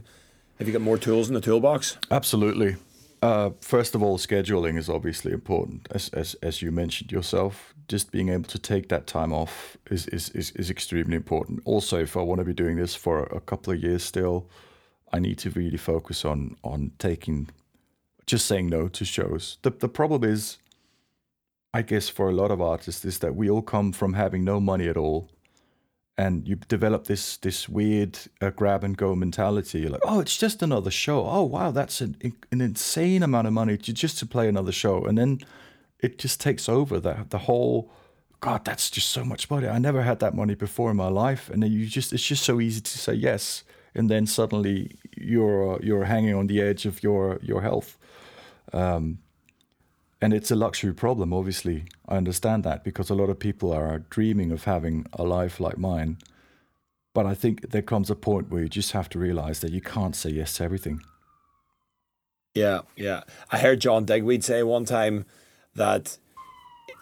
[0.58, 1.98] Have you got more tools in the toolbox?
[2.10, 2.76] Absolutely.
[3.20, 5.86] Uh, first of all scheduling is obviously important.
[5.92, 10.06] As, as, as you mentioned yourself just being able to take that time off is,
[10.08, 11.60] is, is, is extremely important.
[11.64, 14.48] Also if i want to be doing this for a couple of years still
[15.12, 17.48] i need to really focus on on taking
[18.26, 20.58] just saying no to shows the, the problem is
[21.74, 24.60] I guess for a lot of artists is that we all come from having no
[24.60, 25.30] money at all,
[26.18, 29.80] and you develop this this weird uh, grab and go mentality.
[29.80, 31.26] You're like, oh, it's just another show.
[31.26, 32.16] Oh, wow, that's an
[32.50, 35.38] an insane amount of money to, just to play another show, and then
[36.00, 37.90] it just takes over the the whole.
[38.40, 39.68] God, that's just so much money.
[39.68, 42.42] I never had that money before in my life, and then you just it's just
[42.42, 47.02] so easy to say yes, and then suddenly you're you're hanging on the edge of
[47.02, 47.96] your your health.
[48.72, 49.18] Um,
[50.20, 51.84] and it's a luxury problem, obviously.
[52.08, 55.78] I understand that because a lot of people are dreaming of having a life like
[55.78, 56.18] mine.
[57.12, 59.80] But I think there comes a point where you just have to realize that you
[59.80, 61.00] can't say yes to everything.
[62.54, 63.22] Yeah, yeah.
[63.50, 65.24] I heard John Digweed say one time
[65.74, 66.18] that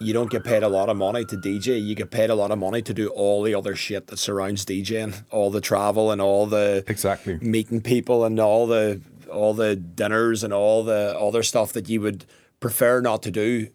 [0.01, 1.85] you don't get paid a lot of money to DJ.
[1.85, 4.65] You get paid a lot of money to do all the other shit that surrounds
[4.65, 9.77] DJing, all the travel and all the exactly meeting people and all the all the
[9.77, 12.25] dinners and all the other stuff that you would
[12.61, 13.69] prefer not to do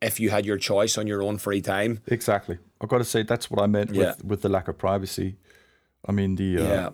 [0.00, 2.00] if you had your choice on your own free time.
[2.06, 2.58] Exactly.
[2.80, 4.14] I've got to say that's what I meant yeah.
[4.16, 5.36] with, with the lack of privacy.
[6.06, 6.90] I mean the uh, yeah.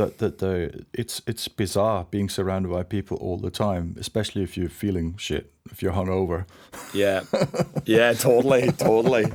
[0.00, 4.56] The, the the it's it's bizarre being surrounded by people all the time, especially if
[4.56, 6.46] you're feeling shit, if you're hungover.
[6.94, 7.22] Yeah,
[7.84, 9.32] yeah, totally, totally.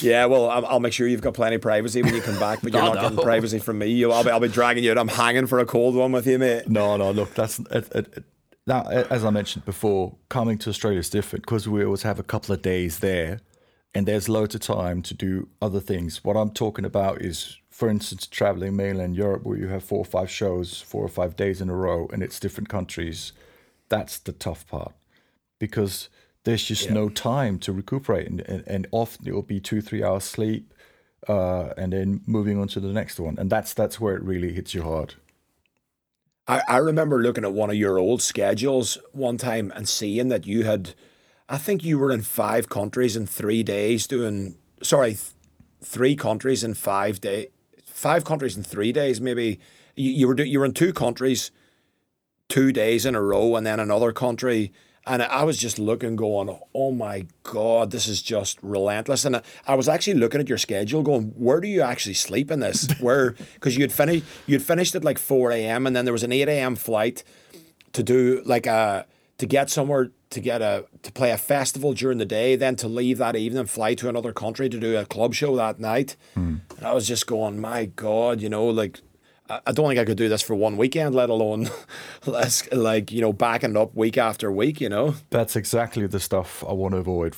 [0.00, 2.60] Yeah, well, I'll, I'll, make sure you've got plenty of privacy when you come back,
[2.62, 3.02] but you're not no.
[3.02, 4.04] getting privacy from me.
[4.04, 4.92] I'll be I'll be dragging you.
[4.92, 6.68] I'm hanging for a cold one with you, mate.
[6.68, 8.24] No, no, look, that's it, it,
[8.66, 12.24] now, as I mentioned before, coming to Australia is different because we always have a
[12.24, 13.40] couple of days there
[13.94, 16.22] and there's loads of time to do other things.
[16.22, 20.04] What I'm talking about is, for instance, traveling mainland Europe where you have four or
[20.06, 23.32] five shows, four or five days in a row, and it's different countries.
[23.90, 24.94] That's the tough part
[25.58, 26.08] because
[26.44, 26.94] there's just yeah.
[26.94, 28.28] no time to recuperate.
[28.28, 30.72] And, and, and, often it will be two, three hours sleep
[31.28, 33.36] uh, and then moving on to the next one.
[33.38, 35.12] And that's, that's where it really hits you hard.
[36.48, 40.46] I, I remember looking at one of your old schedules one time and seeing that
[40.46, 40.94] you had,
[41.46, 45.32] I think you were in five countries in three days doing, sorry, th-
[45.82, 47.48] three countries in five days,
[47.96, 49.58] five countries in three days, maybe.
[49.94, 51.50] You, you were do, you were in two countries,
[52.48, 54.72] two days in a row, and then another country
[55.06, 59.24] and I was just looking, going, oh my God, this is just relentless.
[59.24, 62.58] And I was actually looking at your schedule, going, where do you actually sleep in
[62.58, 62.88] this?
[63.00, 65.86] Where, because you'd finished, you'd finished at like 4 a.m.
[65.86, 66.74] and then there was an 8 a.m.
[66.74, 67.22] flight
[67.92, 69.06] to do like a,
[69.38, 72.88] to get somewhere to get a, to play a festival during the day, then to
[72.88, 76.16] leave that evening, fly to another country to do a club show that night.
[76.34, 76.56] Hmm.
[76.76, 79.00] And I was just going, my God, you know, like,
[79.48, 81.70] I don't think I could do this for one weekend, let alone
[82.26, 84.80] less like you know backing up week after week.
[84.80, 87.36] You know, that's exactly the stuff I want to avoid.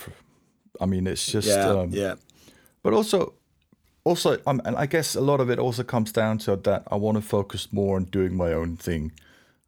[0.80, 2.14] I mean, it's just yeah, um, yeah.
[2.82, 3.34] But also,
[4.04, 6.96] also, um, and I guess a lot of it also comes down to that I
[6.96, 9.12] want to focus more on doing my own thing,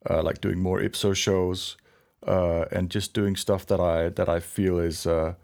[0.08, 1.76] uh, like doing more ipso shows,
[2.26, 5.34] uh, and just doing stuff that I that I feel is uh,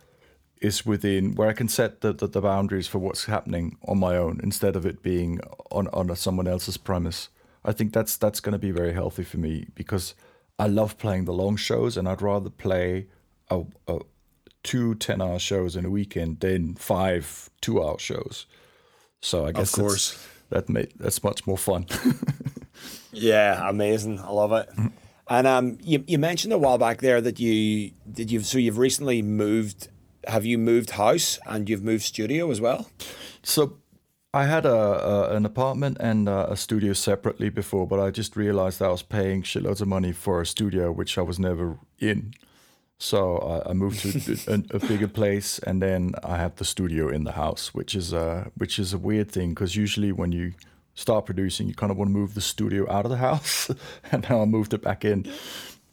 [0.61, 4.17] is within where I can set the, the, the, boundaries for what's happening on my
[4.17, 7.29] own instead of it being on on someone else's premise.
[7.65, 10.15] I think that's that's going to be very healthy for me because
[10.59, 13.07] I love playing the long shows and I'd rather play
[13.51, 13.99] a, a
[14.63, 18.47] two 10 hour shows in a weekend than five two hour shows.
[19.21, 21.87] So I guess of course that may, that's much more fun.
[23.13, 24.21] yeah, amazing.
[24.21, 24.69] I love it.
[25.29, 28.79] And um, you, you mentioned a while back there that you did you so you've
[28.79, 29.89] recently moved
[30.27, 32.91] have you moved house and you've moved studio as well?
[33.43, 33.79] So
[34.35, 38.37] I had a, a an apartment and a, a, studio separately before, but I just
[38.37, 42.35] realized I was paying shitloads of money for a studio which I was never in.
[42.99, 47.09] So I, I moved to a, a, bigger place, and then I have the studio
[47.09, 50.53] in the house, which is a which is a weird thing because usually when you
[50.97, 53.71] start producing, you kind of want to move the studio out of the house,
[54.11, 55.25] and now I moved it back in.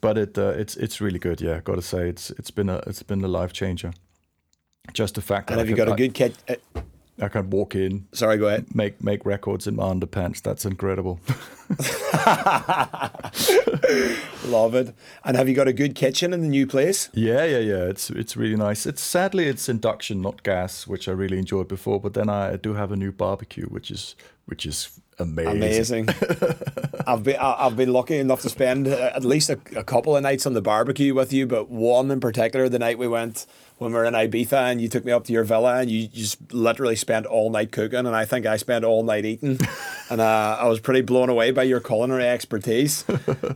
[0.01, 1.61] But it uh, it's it's really good, yeah.
[1.61, 3.93] Got to say, it's it's been a it's been a life changer
[4.91, 6.35] just the fact that and have you got a good kit?
[7.21, 8.08] I can walk in.
[8.12, 8.76] Sorry, go ahead.
[8.76, 10.41] Make make records in my underpants.
[10.41, 11.19] That's incredible.
[14.45, 14.95] Love it.
[15.23, 17.10] And have you got a good kitchen in the new place?
[17.13, 17.84] Yeah, yeah, yeah.
[17.86, 18.88] It's it's really nice.
[18.88, 21.99] It's sadly it's induction, not gas, which I really enjoyed before.
[21.99, 26.10] But then I do have a new barbecue, which is which is amazing.
[26.10, 26.10] Amazing.
[27.08, 30.23] I've been I've been lucky enough to spend uh, at least a, a couple of
[30.23, 33.45] nights on the barbecue with you, but one in particular, the night we went
[33.78, 36.08] when we were in Ibiza and you took me up to your villa and you
[36.08, 39.60] just literally spent all night cooking and I think I spent all night eating
[40.10, 43.04] and uh, I was pretty blown away by your culinary expertise.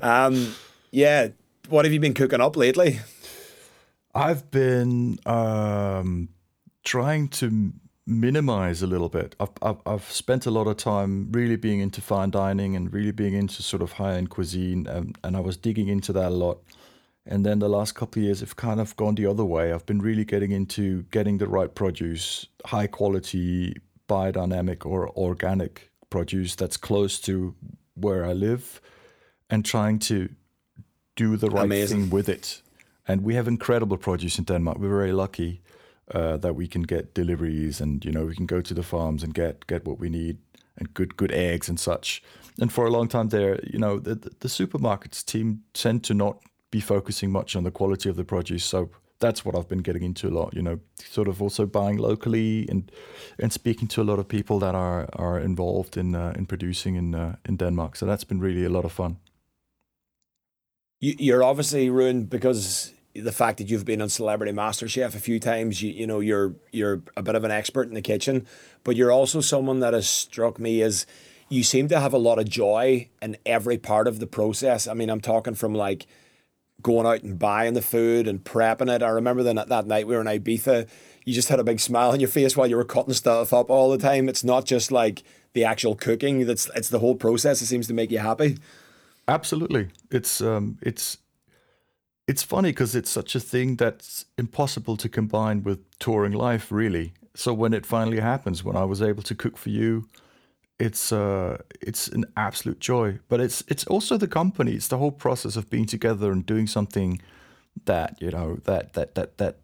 [0.02, 0.54] Um,
[0.91, 1.30] yeah,
[1.70, 3.00] what have you been cooking up lately?
[4.13, 6.30] I've been um,
[6.84, 7.74] trying to
[8.08, 9.36] minimize a little bit.
[9.39, 13.12] I've, I've, I've spent a lot of time really being into fine dining and really
[13.12, 16.36] being into sort of high end cuisine, and, and I was digging into that a
[16.36, 16.63] lot.
[17.26, 19.74] And then the last couple of years have kind of gone the other way.
[19.74, 23.76] I've been really getting into getting the right produce, high quality,
[24.08, 27.54] biodynamic or organic produce that's close to
[27.96, 28.80] where I live,
[29.50, 30.30] and trying to
[31.17, 32.04] do the right Amazing.
[32.04, 32.62] thing with it.
[33.06, 34.78] And we have incredible produce in Denmark.
[34.80, 35.62] We're very lucky
[36.13, 39.24] uh, that we can get deliveries, and you know we can go to the farms
[39.24, 40.38] and get get what we need
[40.78, 42.24] and good good eggs and such.
[42.60, 46.41] And for a long time there, you know, the, the supermarkets team tend to not
[46.72, 48.65] be focusing much on the quality of the produce.
[48.65, 48.89] So
[49.20, 50.54] that's what I've been getting into a lot.
[50.54, 52.91] You know, sort of also buying locally and
[53.39, 56.96] and speaking to a lot of people that are are involved in uh, in producing
[56.96, 57.96] in uh, in Denmark.
[57.96, 59.17] So that's been really a lot of fun.
[61.00, 65.82] You're obviously ruined because the fact that you've been on Celebrity MasterChef a few times.
[65.82, 68.45] You you know you're you're a bit of an expert in the kitchen,
[68.84, 71.06] but you're also someone that has struck me as
[71.49, 74.88] you seem to have a lot of joy in every part of the process.
[74.88, 76.08] I mean, I'm talking from like
[76.82, 79.01] going out and buying the food and prepping it.
[79.01, 80.88] I remember that that night we were in Ibiza,
[81.25, 83.69] you just had a big smile on your face while you were cutting stuff up
[83.69, 84.30] all the time.
[84.30, 87.62] It's not just like the actual cooking; that's it's the whole process.
[87.62, 88.58] It seems to make you happy.
[89.27, 91.17] Absolutely, it's um, it's
[92.28, 97.13] it's funny because it's such a thing that's impossible to combine with touring life, really.
[97.36, 100.08] So when it finally happens, when I was able to cook for you
[100.80, 105.12] it's uh it's an absolute joy but it's it's also the company it's the whole
[105.12, 107.20] process of being together and doing something
[107.86, 109.58] that you know that that that that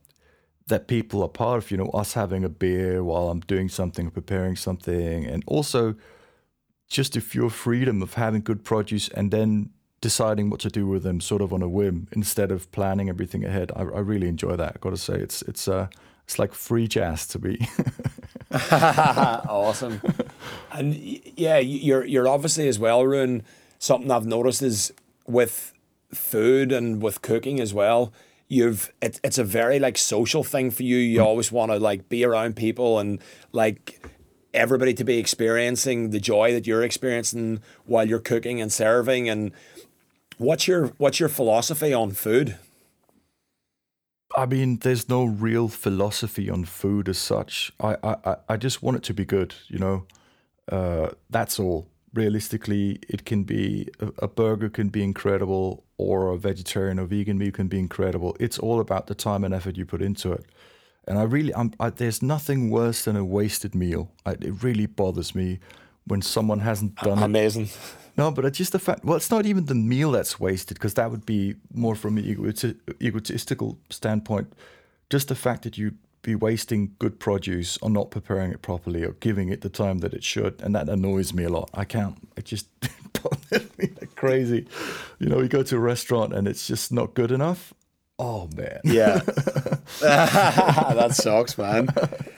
[0.67, 4.09] that people are part of you know us having a beer while i'm doing something
[4.09, 5.95] preparing something and also
[6.89, 9.69] just the pure freedom of having good produce and then
[10.03, 13.45] deciding what to do with them sort of on a whim instead of planning everything
[13.45, 15.87] ahead i, I really enjoy that i gotta say it's it's uh
[16.25, 17.57] it's like free jazz to me
[18.71, 19.99] awesome.
[20.71, 20.95] And
[21.35, 23.43] yeah, you're you're obviously as well, Rune.
[23.79, 24.93] Something I've noticed is
[25.25, 25.73] with
[26.13, 28.13] food and with cooking as well.
[28.47, 30.97] You've it, it's a very like social thing for you.
[30.97, 31.25] You mm.
[31.25, 33.19] always want to like be around people and
[33.51, 34.05] like
[34.53, 39.29] everybody to be experiencing the joy that you're experiencing while you're cooking and serving.
[39.29, 39.51] And
[40.43, 42.57] what's your what's your philosophy on food?
[44.35, 47.71] I mean, there's no real philosophy on food as such.
[47.79, 50.07] I, I, I just want it to be good, you know.
[50.71, 51.87] Uh, that's all.
[52.13, 57.37] Realistically, it can be a, a, burger can be incredible, or a vegetarian or vegan
[57.37, 58.35] meal can be incredible.
[58.39, 60.45] It's all about the time and effort you put into it.
[61.07, 64.11] And I really, I'm, I, there's nothing worse than a wasted meal.
[64.25, 65.59] I, it really bothers me
[66.05, 67.23] when someone hasn't done it.
[67.23, 67.69] Amazing.
[68.17, 69.03] No, but it's just the fact.
[69.03, 72.23] Well, it's not even the meal that's wasted because that would be more from an
[72.23, 74.53] egoti- egotistical standpoint.
[75.09, 79.13] Just the fact that you'd be wasting good produce or not preparing it properly or
[79.13, 81.69] giving it the time that it should, and that annoys me a lot.
[81.73, 82.15] I can't.
[82.37, 82.67] It just
[83.23, 84.67] bothers me like crazy.
[85.19, 87.73] You know, you go to a restaurant and it's just not good enough.
[88.19, 88.79] Oh man.
[88.83, 89.19] Yeah.
[90.01, 91.89] that sucks, man.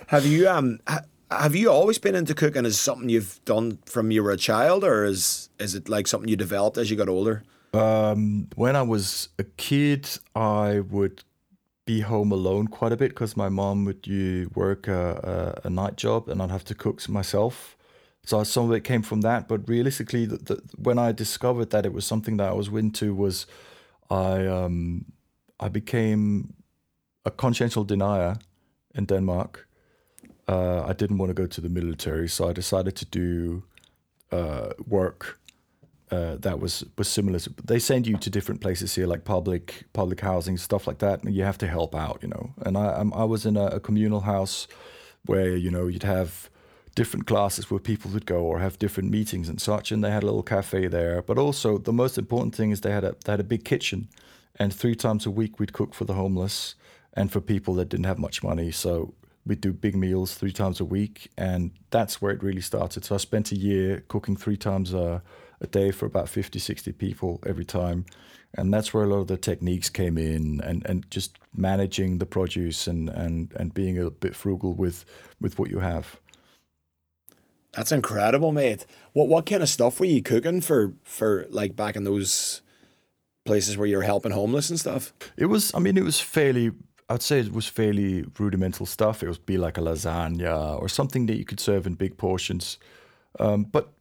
[0.07, 2.65] Have you um ha- have you always been into cooking?
[2.65, 6.29] Is something you've done from you were a child, or is is it like something
[6.29, 7.43] you developed as you got older?
[7.73, 11.23] Um, when I was a kid, I would
[11.85, 15.69] be home alone quite a bit because my mom would you work a, a, a
[15.69, 17.77] night job and I'd have to cook myself.
[18.23, 21.85] So some of it came from that, but realistically, the, the, when I discovered that
[21.85, 23.45] it was something that I was into, was
[24.09, 25.05] I um,
[25.59, 26.53] I became
[27.23, 28.37] a consciential denier
[28.95, 29.64] in Denmark.
[30.47, 33.63] Uh, I didn't want to go to the military, so I decided to do
[34.31, 35.39] uh, work
[36.11, 37.39] uh, that was was similar.
[37.39, 41.23] To, they send you to different places here, like public public housing stuff like that,
[41.23, 42.53] and you have to help out, you know.
[42.65, 44.67] And I I'm, I was in a, a communal house
[45.25, 46.49] where you know you'd have
[46.95, 50.23] different classes where people would go or have different meetings and such, and they had
[50.23, 51.21] a little cafe there.
[51.21, 54.07] But also the most important thing is they had a they had a big kitchen,
[54.59, 56.75] and three times a week we'd cook for the homeless
[57.13, 58.71] and for people that didn't have much money.
[58.71, 59.13] So
[59.45, 63.05] we'd do big meals three times a week, and that's where it really started.
[63.05, 65.21] So I spent a year cooking three times a,
[65.61, 68.05] a day for about 50, 60 people every time.
[68.57, 72.25] And that's where a lot of the techniques came in and, and just managing the
[72.25, 75.03] produce and, and, and being a bit frugal with,
[75.41, 76.19] with what you have.
[77.73, 78.85] That's incredible, mate.
[79.11, 82.61] What what kind of stuff were you cooking for for like back in those
[83.45, 85.13] places where you were helping homeless and stuff?
[85.35, 86.71] It was, I mean, it was fairly
[87.09, 89.21] I'd say it was fairly rudimental stuff.
[89.21, 92.79] It would be like a lasagna or something that you could serve in big portions.
[93.39, 93.93] Um, but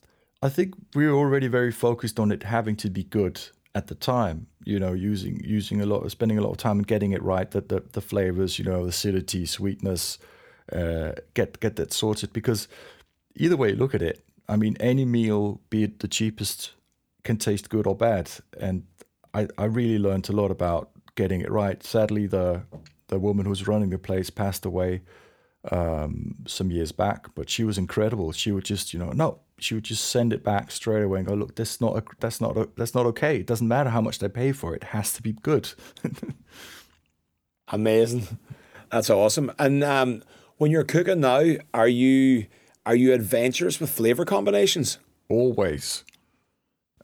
[0.43, 3.41] I think we were already very focused on it having to be good
[3.75, 4.47] at the time.
[4.65, 7.51] You know, using using a lot, spending a lot of time and getting it right.
[7.51, 10.19] That the, the flavors, you know, acidity, sweetness,
[10.73, 12.33] uh, get get that sorted.
[12.33, 12.69] Because
[13.37, 16.73] either way look at it, I mean, any meal, be it the cheapest,
[17.23, 18.31] can taste good or bad.
[18.59, 18.85] And
[19.35, 21.83] I, I really learned a lot about getting it right.
[21.83, 22.63] Sadly, the
[23.09, 25.03] the woman who's running the place passed away
[25.71, 28.33] um, some years back, but she was incredible.
[28.33, 31.29] She would just, you know, no, she would just send it back straight away and
[31.29, 33.37] go, look, that's not, a, that's not, a, that's not okay.
[33.37, 34.83] It doesn't matter how much they pay for it.
[34.83, 35.73] It has to be good.
[37.69, 38.39] Amazing.
[38.91, 39.51] That's awesome.
[39.59, 40.23] And um,
[40.59, 41.43] when you're cooking now,
[41.73, 42.47] are you
[42.87, 44.99] are you adventurous with flavor combinations?
[45.31, 46.05] Always,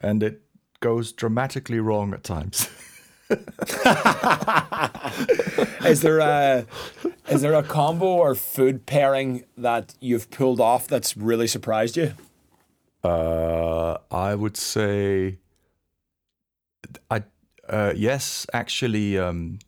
[0.01, 0.43] and it
[0.81, 2.69] goes dramatically wrong at times.
[5.85, 6.67] is there a
[7.29, 12.13] is there a combo or food pairing that you've pulled off that's really surprised you?
[13.05, 15.39] Uh, I would say,
[17.11, 17.23] I
[17.69, 19.61] uh, yes, actually, um,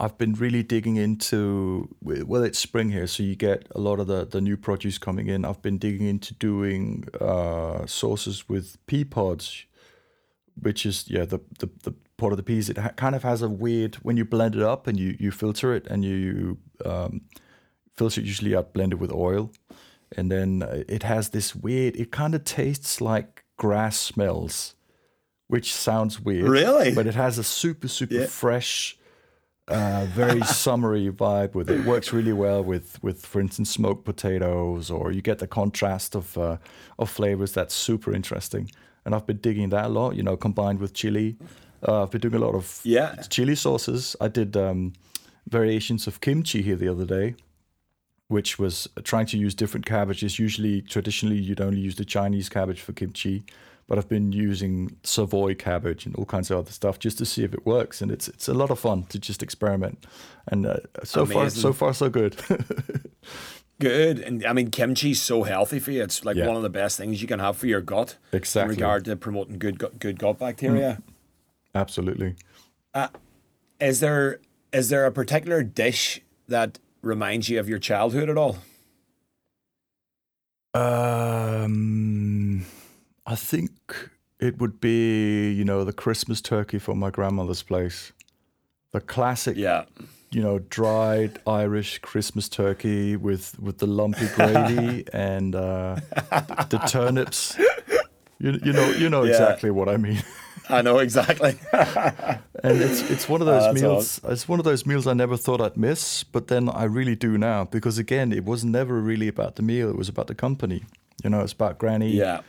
[0.00, 1.94] I've been really digging into.
[2.02, 5.28] Well, it's spring here, so you get a lot of the the new produce coming
[5.28, 5.44] in.
[5.44, 9.64] I've been digging into doing uh, sauces with pea pods,
[10.60, 12.68] which is yeah the the, the part of the peas.
[12.68, 15.30] It ha- kind of has a weird when you blend it up and you you
[15.30, 17.22] filter it and you um,
[17.96, 19.50] filter it usually out blended with oil,
[20.14, 21.96] and then it has this weird.
[21.96, 24.74] It kind of tastes like grass smells,
[25.46, 26.48] which sounds weird.
[26.48, 28.26] Really, but it has a super super yeah.
[28.26, 28.96] fresh.
[29.68, 31.80] Uh, very summery vibe with it.
[31.80, 31.84] it.
[31.84, 36.38] Works really well with, with, for instance, smoked potatoes, or you get the contrast of
[36.38, 36.56] uh,
[36.98, 37.52] of flavors.
[37.52, 38.70] That's super interesting,
[39.04, 40.16] and I've been digging that a lot.
[40.16, 41.36] You know, combined with chili,
[41.86, 43.14] uh, I've been doing a lot of yeah.
[43.28, 44.16] chili sauces.
[44.20, 44.94] I did um,
[45.48, 47.34] variations of kimchi here the other day,
[48.28, 50.38] which was trying to use different cabbages.
[50.38, 53.44] Usually, traditionally, you'd only use the Chinese cabbage for kimchi,
[53.86, 57.44] but I've been using Savoy cabbage and all kinds of other stuff just to see
[57.44, 58.02] if it works.
[58.02, 60.04] And it's it's a lot of fun to just experiment.
[60.46, 61.40] And uh, so Amazing.
[61.40, 62.36] far, so far, so good.
[63.80, 64.18] good.
[64.18, 66.02] And I mean, kimchi's so healthy for you.
[66.02, 66.46] It's like yeah.
[66.46, 68.16] one of the best things you can have for your gut.
[68.32, 68.74] Exactly.
[68.74, 70.98] In regard to promoting good good gut bacteria.
[71.00, 71.14] Mm.
[71.74, 72.36] Absolutely.
[72.94, 73.08] Uh,
[73.80, 74.40] is there
[74.72, 78.58] is there a particular dish that reminds you of your childhood at all?
[80.74, 82.66] Um,
[83.26, 83.70] I think
[84.38, 88.12] it would be you know the Christmas turkey from my grandmother's place,
[88.92, 89.56] the classic.
[89.56, 89.84] Yeah.
[90.30, 95.96] You know, dried Irish Christmas turkey with with the lumpy gravy and uh,
[96.68, 97.56] the turnips.
[98.38, 99.30] You, you know you know yeah.
[99.30, 100.22] exactly what I mean.
[100.78, 101.58] I know exactly.
[101.72, 102.40] and
[102.82, 104.20] it's it's one of those oh, meals.
[104.24, 107.38] It's one of those meals I never thought I'd miss, but then I really do
[107.38, 110.84] now because again, it was never really about the meal; it was about the company.
[111.24, 112.10] You know, it's about Granny.
[112.10, 112.40] Yeah.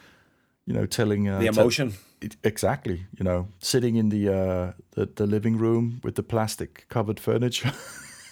[0.65, 1.93] You know, telling uh, The emotion.
[2.21, 3.05] it- exactly.
[3.17, 7.71] You know, sitting in the uh, the the living room with the plastic covered furniture.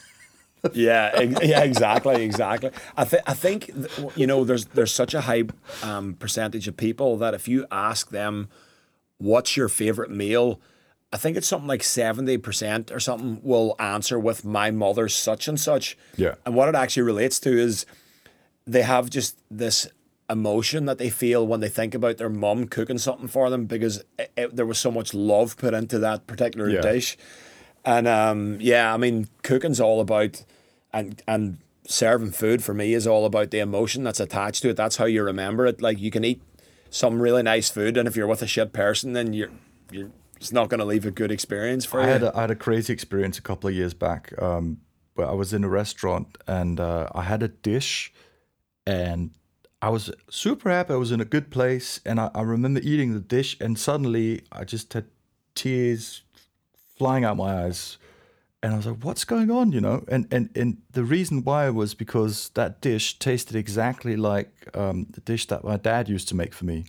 [0.73, 2.71] yeah, ex- yeah, exactly, exactly.
[2.97, 5.43] I think I think th- you know there's there's such a high
[5.83, 8.49] um, percentage of people that if you ask them
[9.17, 10.59] what's your favorite meal,
[11.13, 15.47] I think it's something like seventy percent or something will answer with my mother's such
[15.47, 15.97] and such.
[16.15, 16.35] Yeah.
[16.45, 17.85] and what it actually relates to is
[18.65, 19.87] they have just this
[20.29, 24.03] emotion that they feel when they think about their mum cooking something for them because
[24.19, 26.81] it, it- there was so much love put into that particular Yeah.
[26.81, 27.17] dish.
[27.85, 30.43] And um, yeah, I mean, cooking's all about
[30.91, 34.75] and and serving food for me is all about the emotion that's attached to it.
[34.75, 35.81] That's how you remember it.
[35.81, 36.41] Like you can eat
[36.89, 39.51] some really nice food, and if you're with a shit person, then you're
[39.91, 42.11] you're it's not going to leave a good experience for I you.
[42.11, 44.79] had a, I had a crazy experience a couple of years back um,
[45.15, 48.13] where I was in a restaurant and uh, I had a dish
[48.85, 49.31] and
[49.81, 50.93] I was super happy.
[50.93, 54.43] I was in a good place and I, I remember eating the dish and suddenly
[54.51, 55.05] I just had
[55.55, 56.21] tears
[56.97, 57.97] flying out my eyes
[58.67, 61.69] and I was like, "What's going on?" You know, and and and the reason why
[61.69, 66.35] was because that dish tasted exactly like um, the dish that my dad used to
[66.35, 66.85] make for me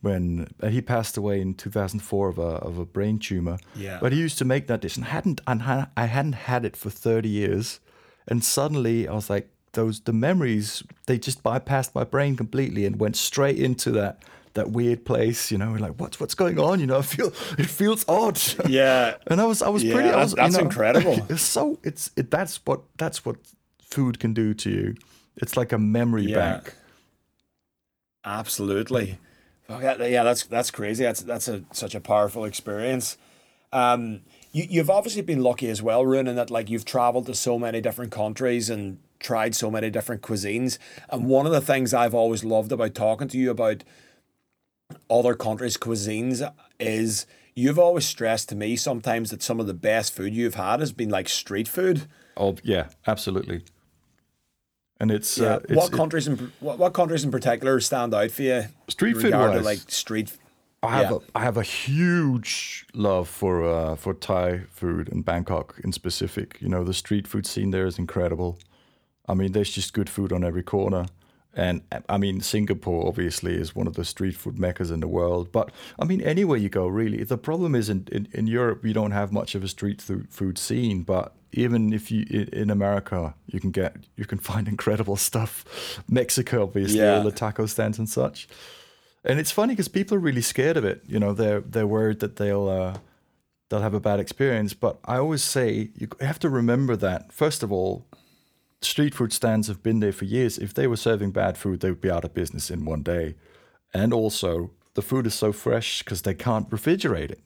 [0.00, 3.58] when uh, he passed away in 2004 of a of a brain tumor.
[3.76, 3.98] Yeah.
[4.00, 6.76] But he used to make that dish, and hadn't and ha- I hadn't had it
[6.76, 7.80] for 30 years,
[8.26, 12.98] and suddenly I was like, those the memories they just bypassed my brain completely and
[12.98, 14.22] went straight into that
[14.54, 15.50] that weird place.
[15.50, 16.80] You know, like what's what's going on?
[16.80, 17.28] You know, I feel
[17.58, 18.40] it feels odd.
[18.68, 20.08] yeah, And I was I was Yeah, pretty.
[20.10, 21.26] I that's- you know, incredible.
[21.30, 23.36] It's so it's it, that's what that's what
[23.82, 24.94] food can do to you.
[25.36, 26.36] It's like a memory Yeah.
[26.38, 26.74] bank.
[28.24, 29.18] Absolutely.
[29.68, 31.04] That- Yeah, that's that's crazy.
[31.04, 33.16] That's that's a such a powerful experience.
[33.72, 34.20] Um,
[34.52, 37.58] you you've obviously been lucky as well, Rune, in that like you've traveled to so
[37.58, 40.78] many different countries and tried so many different cuisines.
[41.08, 43.82] And one of the things I've always loved about talking to you about
[45.10, 50.14] other countries' cuisines is you've always stressed to me sometimes that some of the best
[50.14, 52.06] food you've had has been like street food.
[52.36, 53.62] Oh yeah, absolutely.
[54.98, 55.54] And it's, Yeah.
[55.54, 58.64] uh, it's what countries in what, what countries in particular stand out for you?
[58.88, 60.32] Street food, wise, like street.
[60.82, 61.16] I have yeah.
[61.16, 66.58] a, I have a huge love for uh, for Thai food in Bangkok in specific.
[66.60, 68.58] You know, the street food scene there is incredible.
[69.28, 71.06] I mean, there's just good food on every corner.
[71.54, 75.52] And I mean, Singapore obviously is one of the street food meccas in the world.
[75.52, 77.22] But I mean, anywhere you go, really.
[77.24, 80.28] The problem is in, in, in Europe, we don't have much of a street food,
[80.30, 81.02] food scene.
[81.02, 85.64] But even if you in, in America, you can get you can find incredible stuff.
[86.08, 87.16] Mexico, obviously, Yeah.
[87.18, 88.48] all the taco stands and such.
[89.24, 91.02] And it's funny because people are really scared of it.
[91.06, 92.96] You know, they're they're worried that they'll uh,
[93.68, 94.72] they'll have a bad experience.
[94.72, 98.06] But I always say you have to remember that first of all,
[98.84, 100.58] street food stands have been there for years.
[100.58, 103.34] If they were serving bad food, they would be out of business in one day.
[103.94, 107.40] And also, the food is so fresh because they can't refrigerate it.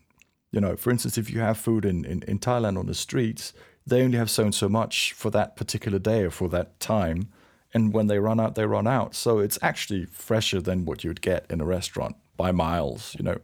[0.50, 3.52] You know, for instance, if you have food in, in, in Thailand on the streets,
[3.86, 7.28] they only have so and so much for that particular day or for that time.
[7.74, 9.14] And when they run out, they run out.
[9.14, 13.24] So it's actually fresher than what you would get in a restaurant by miles, you
[13.24, 13.38] know.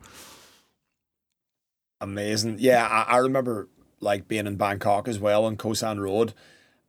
[2.00, 2.56] Amazing.
[2.58, 3.68] Yeah, I, I remember
[4.00, 6.34] like being in Bangkok as well on Khao San Road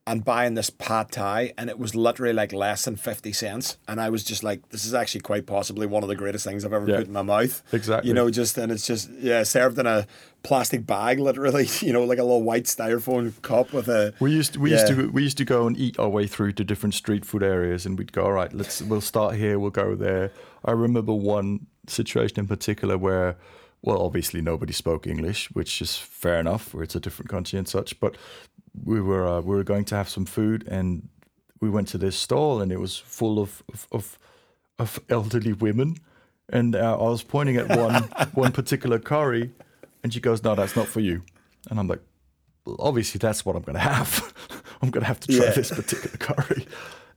[0.05, 4.01] and buying this pad thai and it was literally like less than 50 cents and
[4.01, 6.73] I was just like this is actually quite possibly one of the greatest things I've
[6.73, 6.97] ever Yeah.
[6.97, 7.63] put in my mouth.
[7.71, 8.09] Exactly.
[8.09, 10.05] You know, just and it's just yeah, served in a
[10.43, 14.57] plastic bag literally, you know, like a little white styrofoam cup with a We used
[14.57, 17.23] we used to we used to go and eat our way through to different street
[17.25, 20.31] food areas, and we'd go, all right, let's we'll start here, we'll go there.
[20.65, 23.37] I remember one situation in particular where,
[23.81, 27.67] well, obviously nobody spoke English, which is fair enough, where it's a different country and
[27.67, 27.97] such.
[28.01, 28.15] But
[28.83, 31.09] we were uh, we were going to have some food, and
[31.61, 34.19] we went to this stall, and it was full of of, of,
[34.79, 35.97] of elderly women,
[36.49, 38.03] and uh, I was pointing at one
[38.33, 39.51] one particular curry,
[40.03, 41.21] and she goes, "No, that's not for you,"
[41.69, 42.01] and I'm like
[42.65, 44.33] well, obviously that's what I'm going to have.
[44.81, 45.51] I'm going to have to try Yeah.
[45.51, 46.65] this particular curry.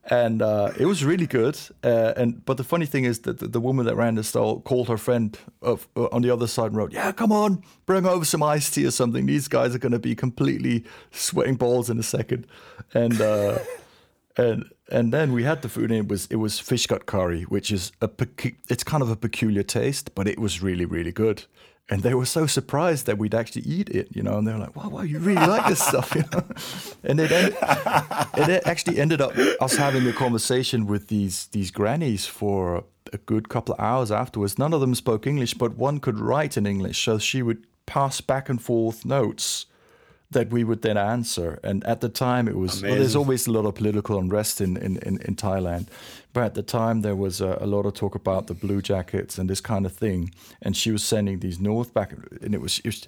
[0.09, 1.59] And uh, it was really good.
[1.83, 4.61] Uh, and but the funny thing is that the, the woman that ran the stall
[4.61, 8.07] called her friend of, uh, on the other side and wrote, "Yeah, come on, bring
[8.07, 9.27] over some iced tea or something.
[9.27, 12.47] These guys are going to be completely sweating balls in a second.
[12.95, 13.59] And uh,
[14.37, 17.43] and and then we had the food and it was it was fish gut curry,
[17.43, 18.09] which is a
[18.69, 21.45] it's kind of a peculiar taste, but it was really really good.
[21.89, 24.39] And they were so surprised that we'd actually eat it, you know.
[24.39, 26.43] And they were like, "Wow, wow, you really like this stuff," you know.
[27.05, 27.57] And it ended,
[28.51, 33.49] it actually ended up us having a conversation with these these grannies for a good
[33.49, 34.59] couple of hours afterwards.
[34.59, 38.21] None of them spoke English, but one could write in English, so she would pass
[38.21, 39.67] back and forth notes
[40.31, 41.61] that we would then answer.
[41.63, 44.77] And at the time, it was well, there's always a lot of political unrest in
[44.77, 45.87] in, in, in Thailand,
[46.33, 49.39] but at the time there was a, a lot of talk about the blue jackets
[49.39, 50.31] and this kind of thing.
[50.63, 52.13] And she was sending these north back,
[52.43, 53.07] and it was it was,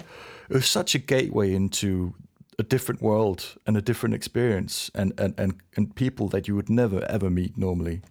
[0.49, 2.15] it was such a gateway into
[2.59, 6.69] a different world and a different experience and, and, and, and people that you would
[6.69, 8.03] never ever meet normally.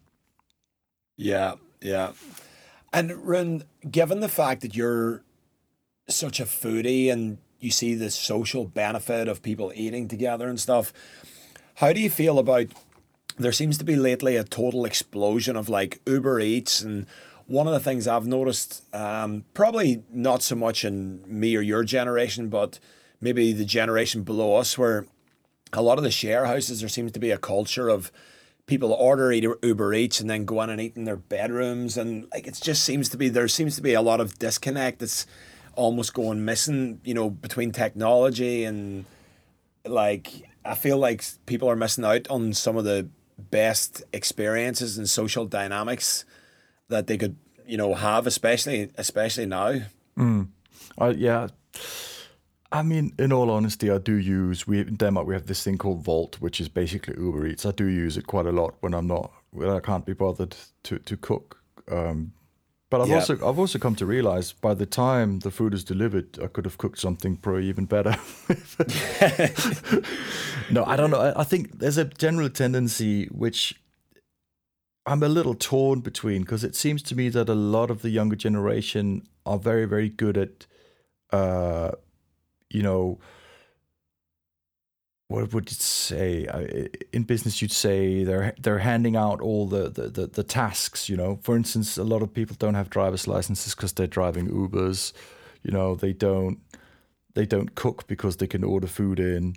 [1.18, 2.14] Yeah, yeah.
[2.94, 5.24] And Rune, given the fact that you're
[6.08, 10.94] such a foodie and you see the social benefit of people eating together and stuff,
[11.76, 12.68] how do you feel about
[13.38, 17.06] there seems to be lately a total explosion of like Uber Eats and
[17.46, 21.84] one of the things I've noticed, um, probably not so much in me or your
[21.84, 22.80] generation, but
[23.22, 25.06] maybe the generation below us, where
[25.72, 28.12] a lot of the share houses, there seems to be a culture of
[28.66, 32.48] people order Uber- Eats and then go in and eat in their bedrooms, and like
[32.48, 35.00] it just seems to be there seems to be a lot of disconnect.
[35.00, 35.26] That's
[35.78, 39.06] almost going missing, you know, between technology and
[39.86, 43.08] like I feel like people are missing out on some of the
[43.38, 46.26] best experiences and social dynamics
[46.90, 49.82] that they could, you know, have, especially especially now.
[51.00, 51.48] Uh, yeah.
[52.72, 55.78] I mean, in all honesty, I do use we in Denmark we have this thing
[55.78, 57.66] called Wolt, which is basically Uber Eats.
[57.66, 60.56] I do use it quite a lot when I'm not when I can't be bothered
[60.84, 61.62] to to cook.
[61.90, 62.34] Um,
[62.90, 63.16] but I've Yeah.
[63.16, 66.66] also I've also come to realize by the time the food is delivered, I could
[66.66, 68.16] have cooked something probably even better.
[70.70, 71.20] no, I don't know.
[71.20, 73.76] I, I think there's a general tendency which
[75.06, 78.10] I'm a little torn between because it seems to me that a lot of the
[78.10, 80.66] younger generation are very very good at
[81.32, 81.92] uh
[82.70, 83.20] you know
[85.28, 86.48] what would you say?
[87.12, 91.18] In business you'd say they're they're handing out all the, the, the, the tasks you
[91.18, 91.40] know?
[91.42, 95.14] For instance a lot of people don't have driver's licenses because they're driving ubers.
[95.64, 96.60] You know they don't
[97.34, 99.56] they don't cook because they can order food in.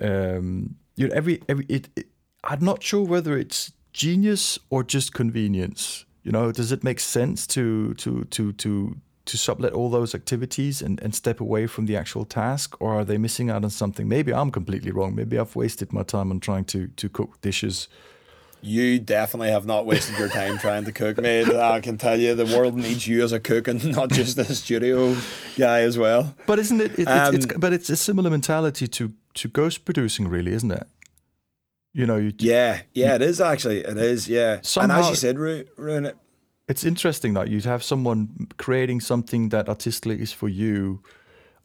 [0.00, 2.06] Um you know every every it, it
[2.44, 6.04] i'm not sure whether it's genius or just convenience.
[6.24, 8.96] You know does it make sense to to to to
[9.28, 13.04] to sublet all those activities and, and step away from the actual task or are
[13.04, 16.38] they missing out on something maybe i'm completely wrong maybe i've wasted my time on
[16.40, 17.88] trying to to cook dishes
[18.60, 21.46] You definitely have not wasted your time trying to cook, mate.
[21.74, 24.44] I can tell you, the world needs you as a cook and not just a
[24.54, 25.14] studio
[25.56, 26.22] guy as well.
[26.50, 29.04] but isn't it, it it's, it's Um, but it's a similar mentality to
[29.40, 30.86] to ghost producing really isn't it
[31.98, 33.78] you know you, Yeah, yeah, it is actually.
[33.92, 34.60] It is, yeah.
[34.82, 36.16] and as you said, Ru- Rune it.
[36.68, 41.02] It's interesting that you'd have someone creating something that artistically is for you.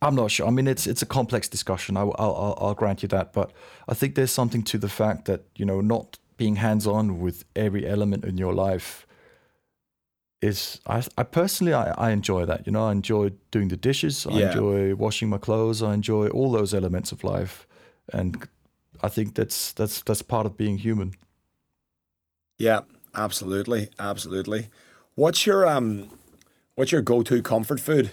[0.01, 0.47] I'm not sure.
[0.47, 1.97] I mean, it's it's a complex discussion.
[1.97, 3.51] I, will I'll, I'll grant you that, but
[3.87, 7.45] I think there's something to the fact that you know not being hands on with
[7.55, 9.05] every element in your life
[10.41, 10.79] is.
[10.87, 12.65] I, I personally I, I enjoy that.
[12.65, 14.25] You know, I enjoy doing the dishes.
[14.25, 14.47] I Yeah.
[14.47, 15.81] enjoy washing my clothes.
[15.81, 17.67] I enjoy all those elements of life,
[18.11, 18.47] and
[19.01, 21.13] I think that's that's that's part of being human.
[22.57, 22.81] Yeah,
[23.15, 24.69] absolutely, absolutely.
[25.15, 26.09] What's your um,
[26.75, 28.11] what's your go-to comfort food?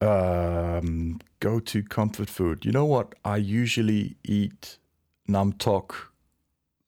[0.00, 2.64] Um, go to comfort food.
[2.64, 3.14] You know what?
[3.24, 4.78] I usually eat
[5.26, 6.12] nam tok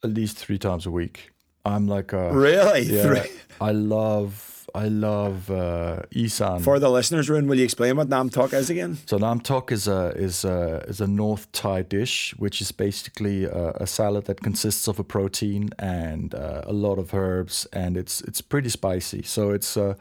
[0.02, 1.30] at least three times a week.
[1.64, 2.82] I'm like a Really?
[2.82, 3.24] yeah.
[3.60, 6.62] I love I love uh, isan.
[6.62, 8.98] For the listeners, Rune, will you explain what Nam Tok is again?
[9.06, 13.44] so nam tok is a is a is a North Thai dish, which is basically
[13.44, 17.96] a, a salad that consists of a protein and uh, a lot of herbs, and
[17.96, 19.22] it's it's pretty spicy.
[19.22, 19.94] So it's uh,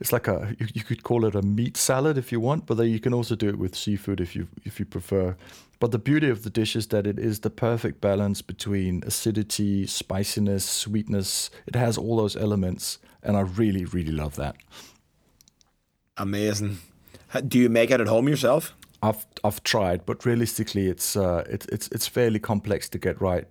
[0.00, 2.76] it's like a you, you could call it a meat salad if you want, but
[2.76, 5.36] then you can also do it with seafood if you if you prefer.
[5.80, 9.86] But the beauty of the dish is that it is the perfect balance between acidity,
[9.86, 11.50] spiciness, sweetness.
[11.66, 14.56] It has all those elements, and I really really love that.
[16.16, 16.78] Amazing.
[17.46, 18.74] Do you make it at home yourself?
[19.02, 23.46] I've I've tried, but realistically, it's uh, it's it's it's fairly complex to get right.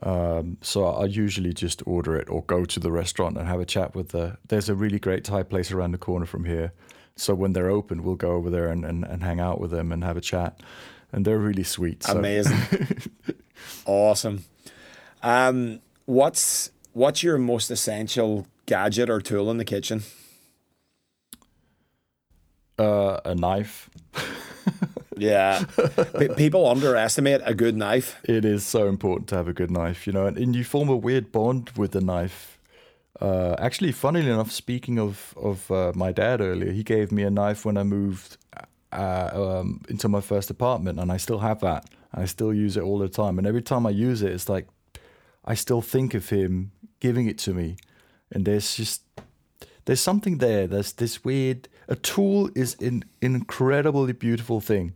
[0.00, 3.64] Um, so I usually just order it or go to the restaurant and have a
[3.64, 4.38] chat with the.
[4.46, 6.72] There's a really great Thai place around the corner from here,
[7.16, 9.90] so when they're open, we'll go over there and, and, and hang out with them
[9.90, 10.62] and have a chat,
[11.10, 12.04] and they're really sweet.
[12.04, 12.16] So.
[12.16, 12.58] Amazing.
[13.84, 14.44] awesome.
[15.22, 20.02] Um, what's what's your most essential gadget or tool in the kitchen?
[22.78, 23.90] Uh, a knife.
[25.20, 25.64] Yeah.
[26.18, 28.20] P- people underestimate a good knife.
[28.22, 30.88] It is so important to have a good knife, you know, and, and you form
[30.88, 32.60] a weird bond with the knife.
[33.20, 37.30] Uh, actually, funnily enough, speaking of of uh, my dad earlier, he gave me a
[37.30, 38.36] knife when I moved
[38.92, 41.86] uh, um, into my first apartment, and I still have that.
[42.14, 44.68] I still use it all the time, and every time I use it, it's like
[45.44, 47.76] I still think of him giving it to me,
[48.32, 49.02] and there's just
[49.84, 50.66] there's something there.
[50.66, 54.94] There's this weird a tool is an incredibly beautiful thing.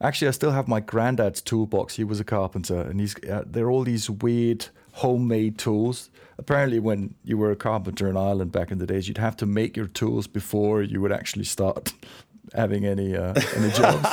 [0.00, 1.96] Actually, I still have my granddad's toolbox.
[1.96, 6.10] He was a carpenter, and he's uh, there are all these weird homemade tools.
[6.38, 9.46] Apparently, when you were a carpenter in Ireland back in the days, you'd have to
[9.46, 11.92] make your tools before you would actually start
[12.54, 14.08] having any uh, any jobs.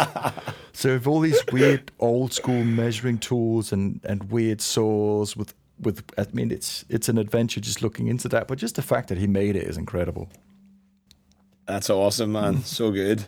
[0.73, 6.03] so, with all these weird old school measuring tools and and weird saws with with
[6.17, 8.47] I mean, it's it's an adventure just looking into that.
[8.47, 10.29] But just the fact that he made it is incredible.
[11.65, 12.61] That's awesome, man.
[12.63, 13.27] so good.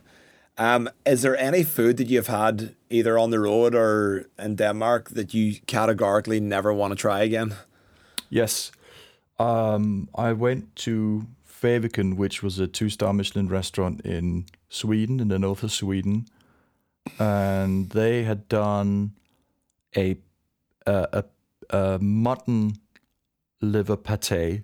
[0.58, 5.10] Um, is there any food that you've had either on the road or in Denmark
[5.10, 7.56] that you categorically never want to try again?
[8.30, 8.72] Yes.
[9.40, 15.28] Um, I went to Fäviken, which was a two star Michelin restaurant in Sweden, in
[15.28, 16.26] the north of Sweden.
[17.20, 19.14] And they had done
[19.96, 20.18] a,
[20.86, 21.24] a, a,
[21.70, 22.74] a mutton
[23.62, 24.64] liver pate,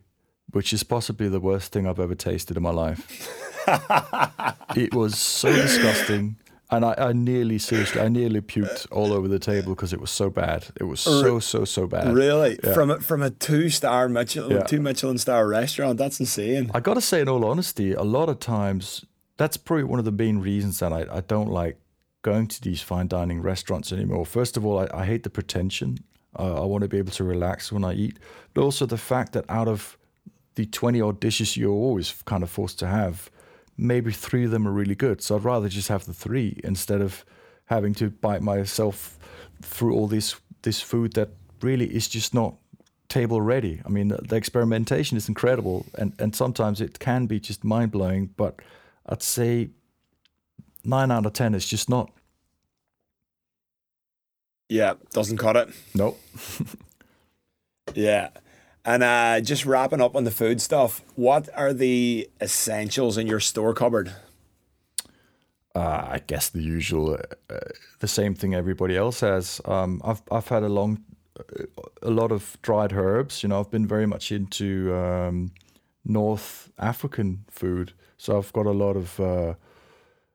[0.52, 3.30] which is possibly the worst thing I've ever tasted in my life.
[4.76, 6.38] it was so disgusting.
[6.72, 10.10] And I, I nearly, seriously, I nearly puked all over the table because it was
[10.10, 10.66] so bad.
[10.80, 12.14] It was so, so, so bad.
[12.14, 12.58] Really?
[12.64, 12.74] Yeah.
[12.74, 14.64] From a, from a two star Michelin, Yeah.
[14.64, 16.00] two Michelin star restaurant?
[16.00, 16.72] That's insane.
[16.74, 19.06] I got to say, in all honesty, a lot of times
[19.38, 21.78] that's probably one of the main reasons that I, I don't like
[22.24, 24.26] going to these fine dining restaurants anymore.
[24.26, 26.00] First of all, I, I hate the pretension.
[26.38, 28.20] Uh, I want to be able to relax when I eat,
[28.54, 29.98] but also the fact that out of
[30.56, 33.30] the 20 odd dishes you're always kind of forced to have,
[33.78, 35.22] maybe three of them are really good.
[35.22, 37.26] So I'd rather just have the three instead of
[37.66, 39.18] having to bite myself
[39.62, 41.30] through all this this food that
[41.62, 42.56] really is just not
[43.10, 43.82] table ready.
[43.86, 47.92] I mean, the, the experimentation is incredible, and and sometimes it can be just mind
[47.92, 48.30] blowing.
[48.38, 48.60] But
[49.06, 49.70] I'd say
[50.84, 52.12] nine out of ten is just not.
[54.70, 55.70] Yeah, doesn't cut it.
[55.94, 56.20] Nope.
[57.96, 58.30] Yeah.
[58.86, 63.40] And uh, just wrapping up on the food stuff, what are the essentials in your
[63.40, 64.14] store cupboard?
[65.76, 67.18] Uh, I guess the usual,
[67.50, 67.60] uh,
[68.00, 69.62] the same thing everybody else has.
[69.66, 71.04] Um, I've I've had a long,
[72.02, 73.42] a lot of dried herbs.
[73.42, 75.52] You know, I've been very much into um,
[76.06, 79.54] North African food, so I've got a lot of uh,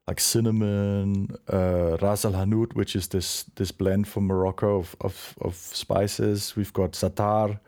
[0.09, 5.34] like cinnamon, uh, ras al hanout, which is this this blend from Morocco of of,
[5.42, 6.56] of spices.
[6.56, 7.59] We've got zatar,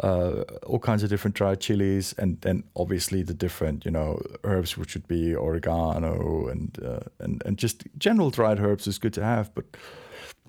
[0.00, 4.76] uh, all kinds of different dried chilies, and then obviously the different you know herbs,
[4.76, 9.22] which would be oregano and uh, and and just general dried herbs is good to
[9.22, 9.64] have, but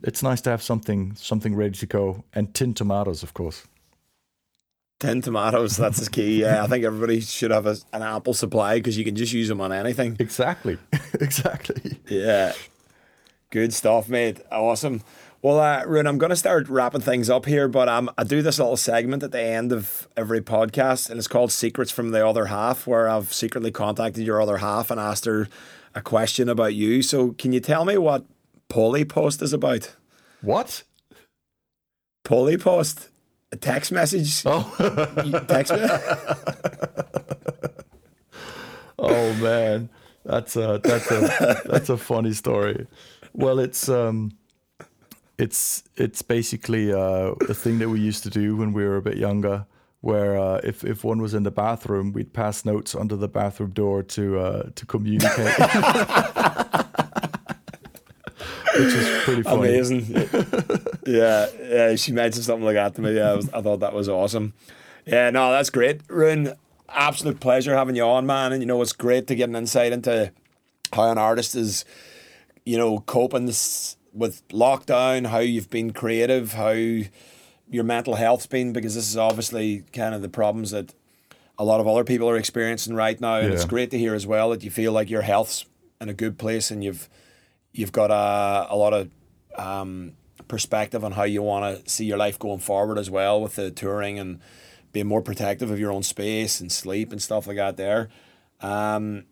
[0.03, 3.67] it's nice to have something something ready to go, and tinned tomatoes, of course.
[4.99, 6.41] Tin tomatoes, that's the key.
[6.41, 9.47] Yeah, I think everybody should have a, an ample supply because you can just use
[9.47, 10.15] them on anything.
[10.19, 10.77] Exactly,
[11.13, 11.99] exactly.
[12.07, 12.53] Yeah.
[13.49, 14.41] Good stuff, mate.
[14.51, 15.03] Awesome.
[15.41, 18.41] Well, uh, Rune, I'm going to start wrapping things up here, but um, I do
[18.41, 22.27] this little segment at the end of every podcast, and it's called Secrets from the
[22.27, 25.47] Other Half, where I've secretly contacted your other half and asked her
[25.93, 27.01] a question about you.
[27.03, 28.25] So, can you tell me what
[28.67, 29.95] Polypost is about?
[30.41, 30.83] What?
[32.25, 33.09] Polypost?
[33.51, 34.43] A text message?
[34.45, 34.63] Oh.
[35.47, 35.73] Text?
[38.99, 39.89] Oh man,
[40.25, 42.87] that's a that's a that's a funny story.
[43.33, 44.31] Well, it's um,
[45.37, 49.01] it's it's basically uh, a thing that we used to do when we were a
[49.03, 49.67] bit younger,
[50.01, 53.69] where uh, if if one was in the bathroom, we'd pass notes under the bathroom
[53.69, 55.37] door to uh, to communicate,
[58.77, 59.77] which is pretty funny.
[59.77, 60.27] Amazing.
[61.07, 61.95] yeah, yeah.
[61.95, 63.15] She mentioned something like that to me.
[63.15, 64.53] Yeah, I, was, I thought that was awesome.
[65.05, 66.01] Yeah, no, that's great.
[66.09, 66.53] Rune,
[66.89, 68.51] absolute pleasure having you on, man.
[68.51, 70.31] And you know, it's great to get an insight into
[70.93, 71.85] how an artist is,
[72.65, 78.73] you know, coping this, with lockdown, how you've been creative, how your mental health's been,
[78.73, 80.93] because this is obviously kind of the problems that
[81.57, 83.37] a lot of other people are experiencing right now.
[83.37, 85.65] And it's great to hear as well that you feel like your health's
[85.99, 87.09] in a good place and you've
[87.73, 89.09] you've got a, a lot of
[89.55, 90.13] um,
[90.47, 93.71] perspective on how you want to see your life going forward as well with the
[93.71, 94.39] touring and
[94.91, 98.09] being more protective of your own space and sleep and stuff like that there.
[98.61, 99.25] Um,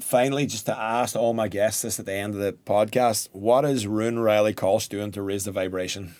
[0.00, 3.64] finally, just to ask all my guests this at the end of the podcast, what
[3.64, 6.14] is Rune Reilly Kölsch doing to raise the vibration?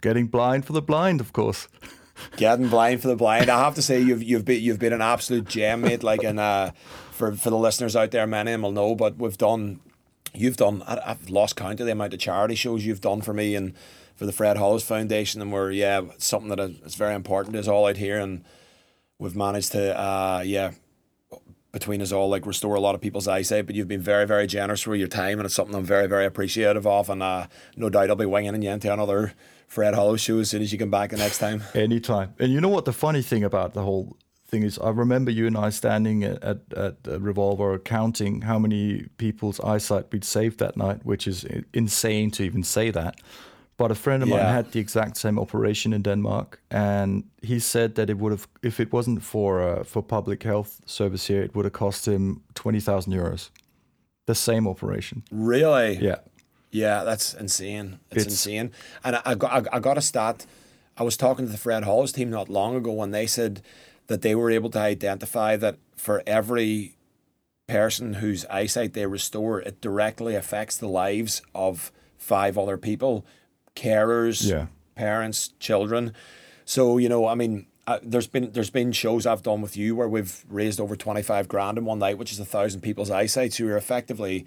[0.00, 1.68] Getting blind for the blind, of course.
[2.36, 3.50] Getting blind for the blind.
[3.50, 6.02] I have to say you've you've been you've been an absolute gem, mate.
[6.02, 6.70] Like and uh,
[7.10, 9.80] for for the listeners out there, many of them will know, but we've done.
[10.34, 10.82] You've done.
[10.86, 13.74] I, I've lost count of the amount of charity shows you've done for me and
[14.16, 17.86] for the Fred Hollows Foundation, and we're yeah, something that is very important is all
[17.86, 18.44] out here, and
[19.18, 20.72] we've managed to uh yeah
[21.72, 24.46] between us all like restore a lot of people's eyesight but you've been very very
[24.46, 27.90] generous with your time and it's something I'm very very appreciative of and uh, no
[27.90, 29.32] doubt I'll be winging you into another
[29.66, 32.34] Fred Hollows show as soon as you come back the next time Anytime.
[32.38, 34.16] And you know what the funny thing about the whole
[34.54, 39.06] thing is, I remember you and I standing at at, at Revolver counting how many
[39.16, 43.14] people's eyesight we'd saved that night, which is insane to even say that.
[43.76, 44.36] But a friend of yeah.
[44.36, 48.46] mine had the exact same operation in Denmark, and he said that it would have,
[48.62, 52.40] if it wasn't for uh, for public health service here, it would have cost him
[52.54, 53.50] twenty thousand euros.
[54.26, 55.22] The same operation.
[55.30, 55.98] Really?
[56.00, 56.20] Yeah.
[56.70, 57.98] Yeah, that's insane.
[58.10, 58.70] It's, it's insane.
[59.02, 60.46] And I, I got I, I got a stat.
[61.00, 63.60] I was talking to the Fred Hollows team not long ago, and they said
[64.06, 66.96] that they were able to identify that for every
[67.66, 73.24] person whose eyesight they restore, it directly affects the lives of five other people
[73.74, 74.66] carers, yeah.
[74.94, 76.12] parents, children.
[76.64, 79.96] So you know, I mean, uh, there's been there's been shows I've done with you
[79.96, 83.10] where we've raised over twenty five grand in one night, which is a thousand people's
[83.10, 83.52] eyesight.
[83.52, 84.46] So you're effectively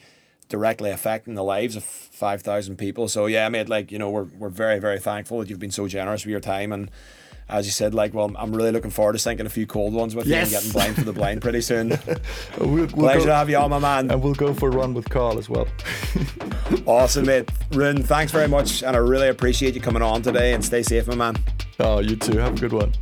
[0.49, 3.07] directly affecting the lives of five thousand people.
[3.07, 5.71] So yeah, I mean, like you know, we're we're very very thankful that you've been
[5.71, 6.89] so generous with your time and
[7.49, 10.15] as you said, like, well, I'm really looking forward to sinking a few cold ones
[10.15, 10.51] with yes.
[10.51, 11.89] you and getting blind for the blind pretty soon.
[12.59, 14.11] we'll, we'll Pleasure go, to have you on, my man.
[14.11, 15.67] And we'll go for a run with Carl as well.
[16.85, 17.49] awesome, mate.
[17.71, 18.83] Rune, thanks very much.
[18.83, 21.37] And I really appreciate you coming on today and stay safe, my man.
[21.79, 22.37] Oh, you too.
[22.37, 22.93] Have a good one.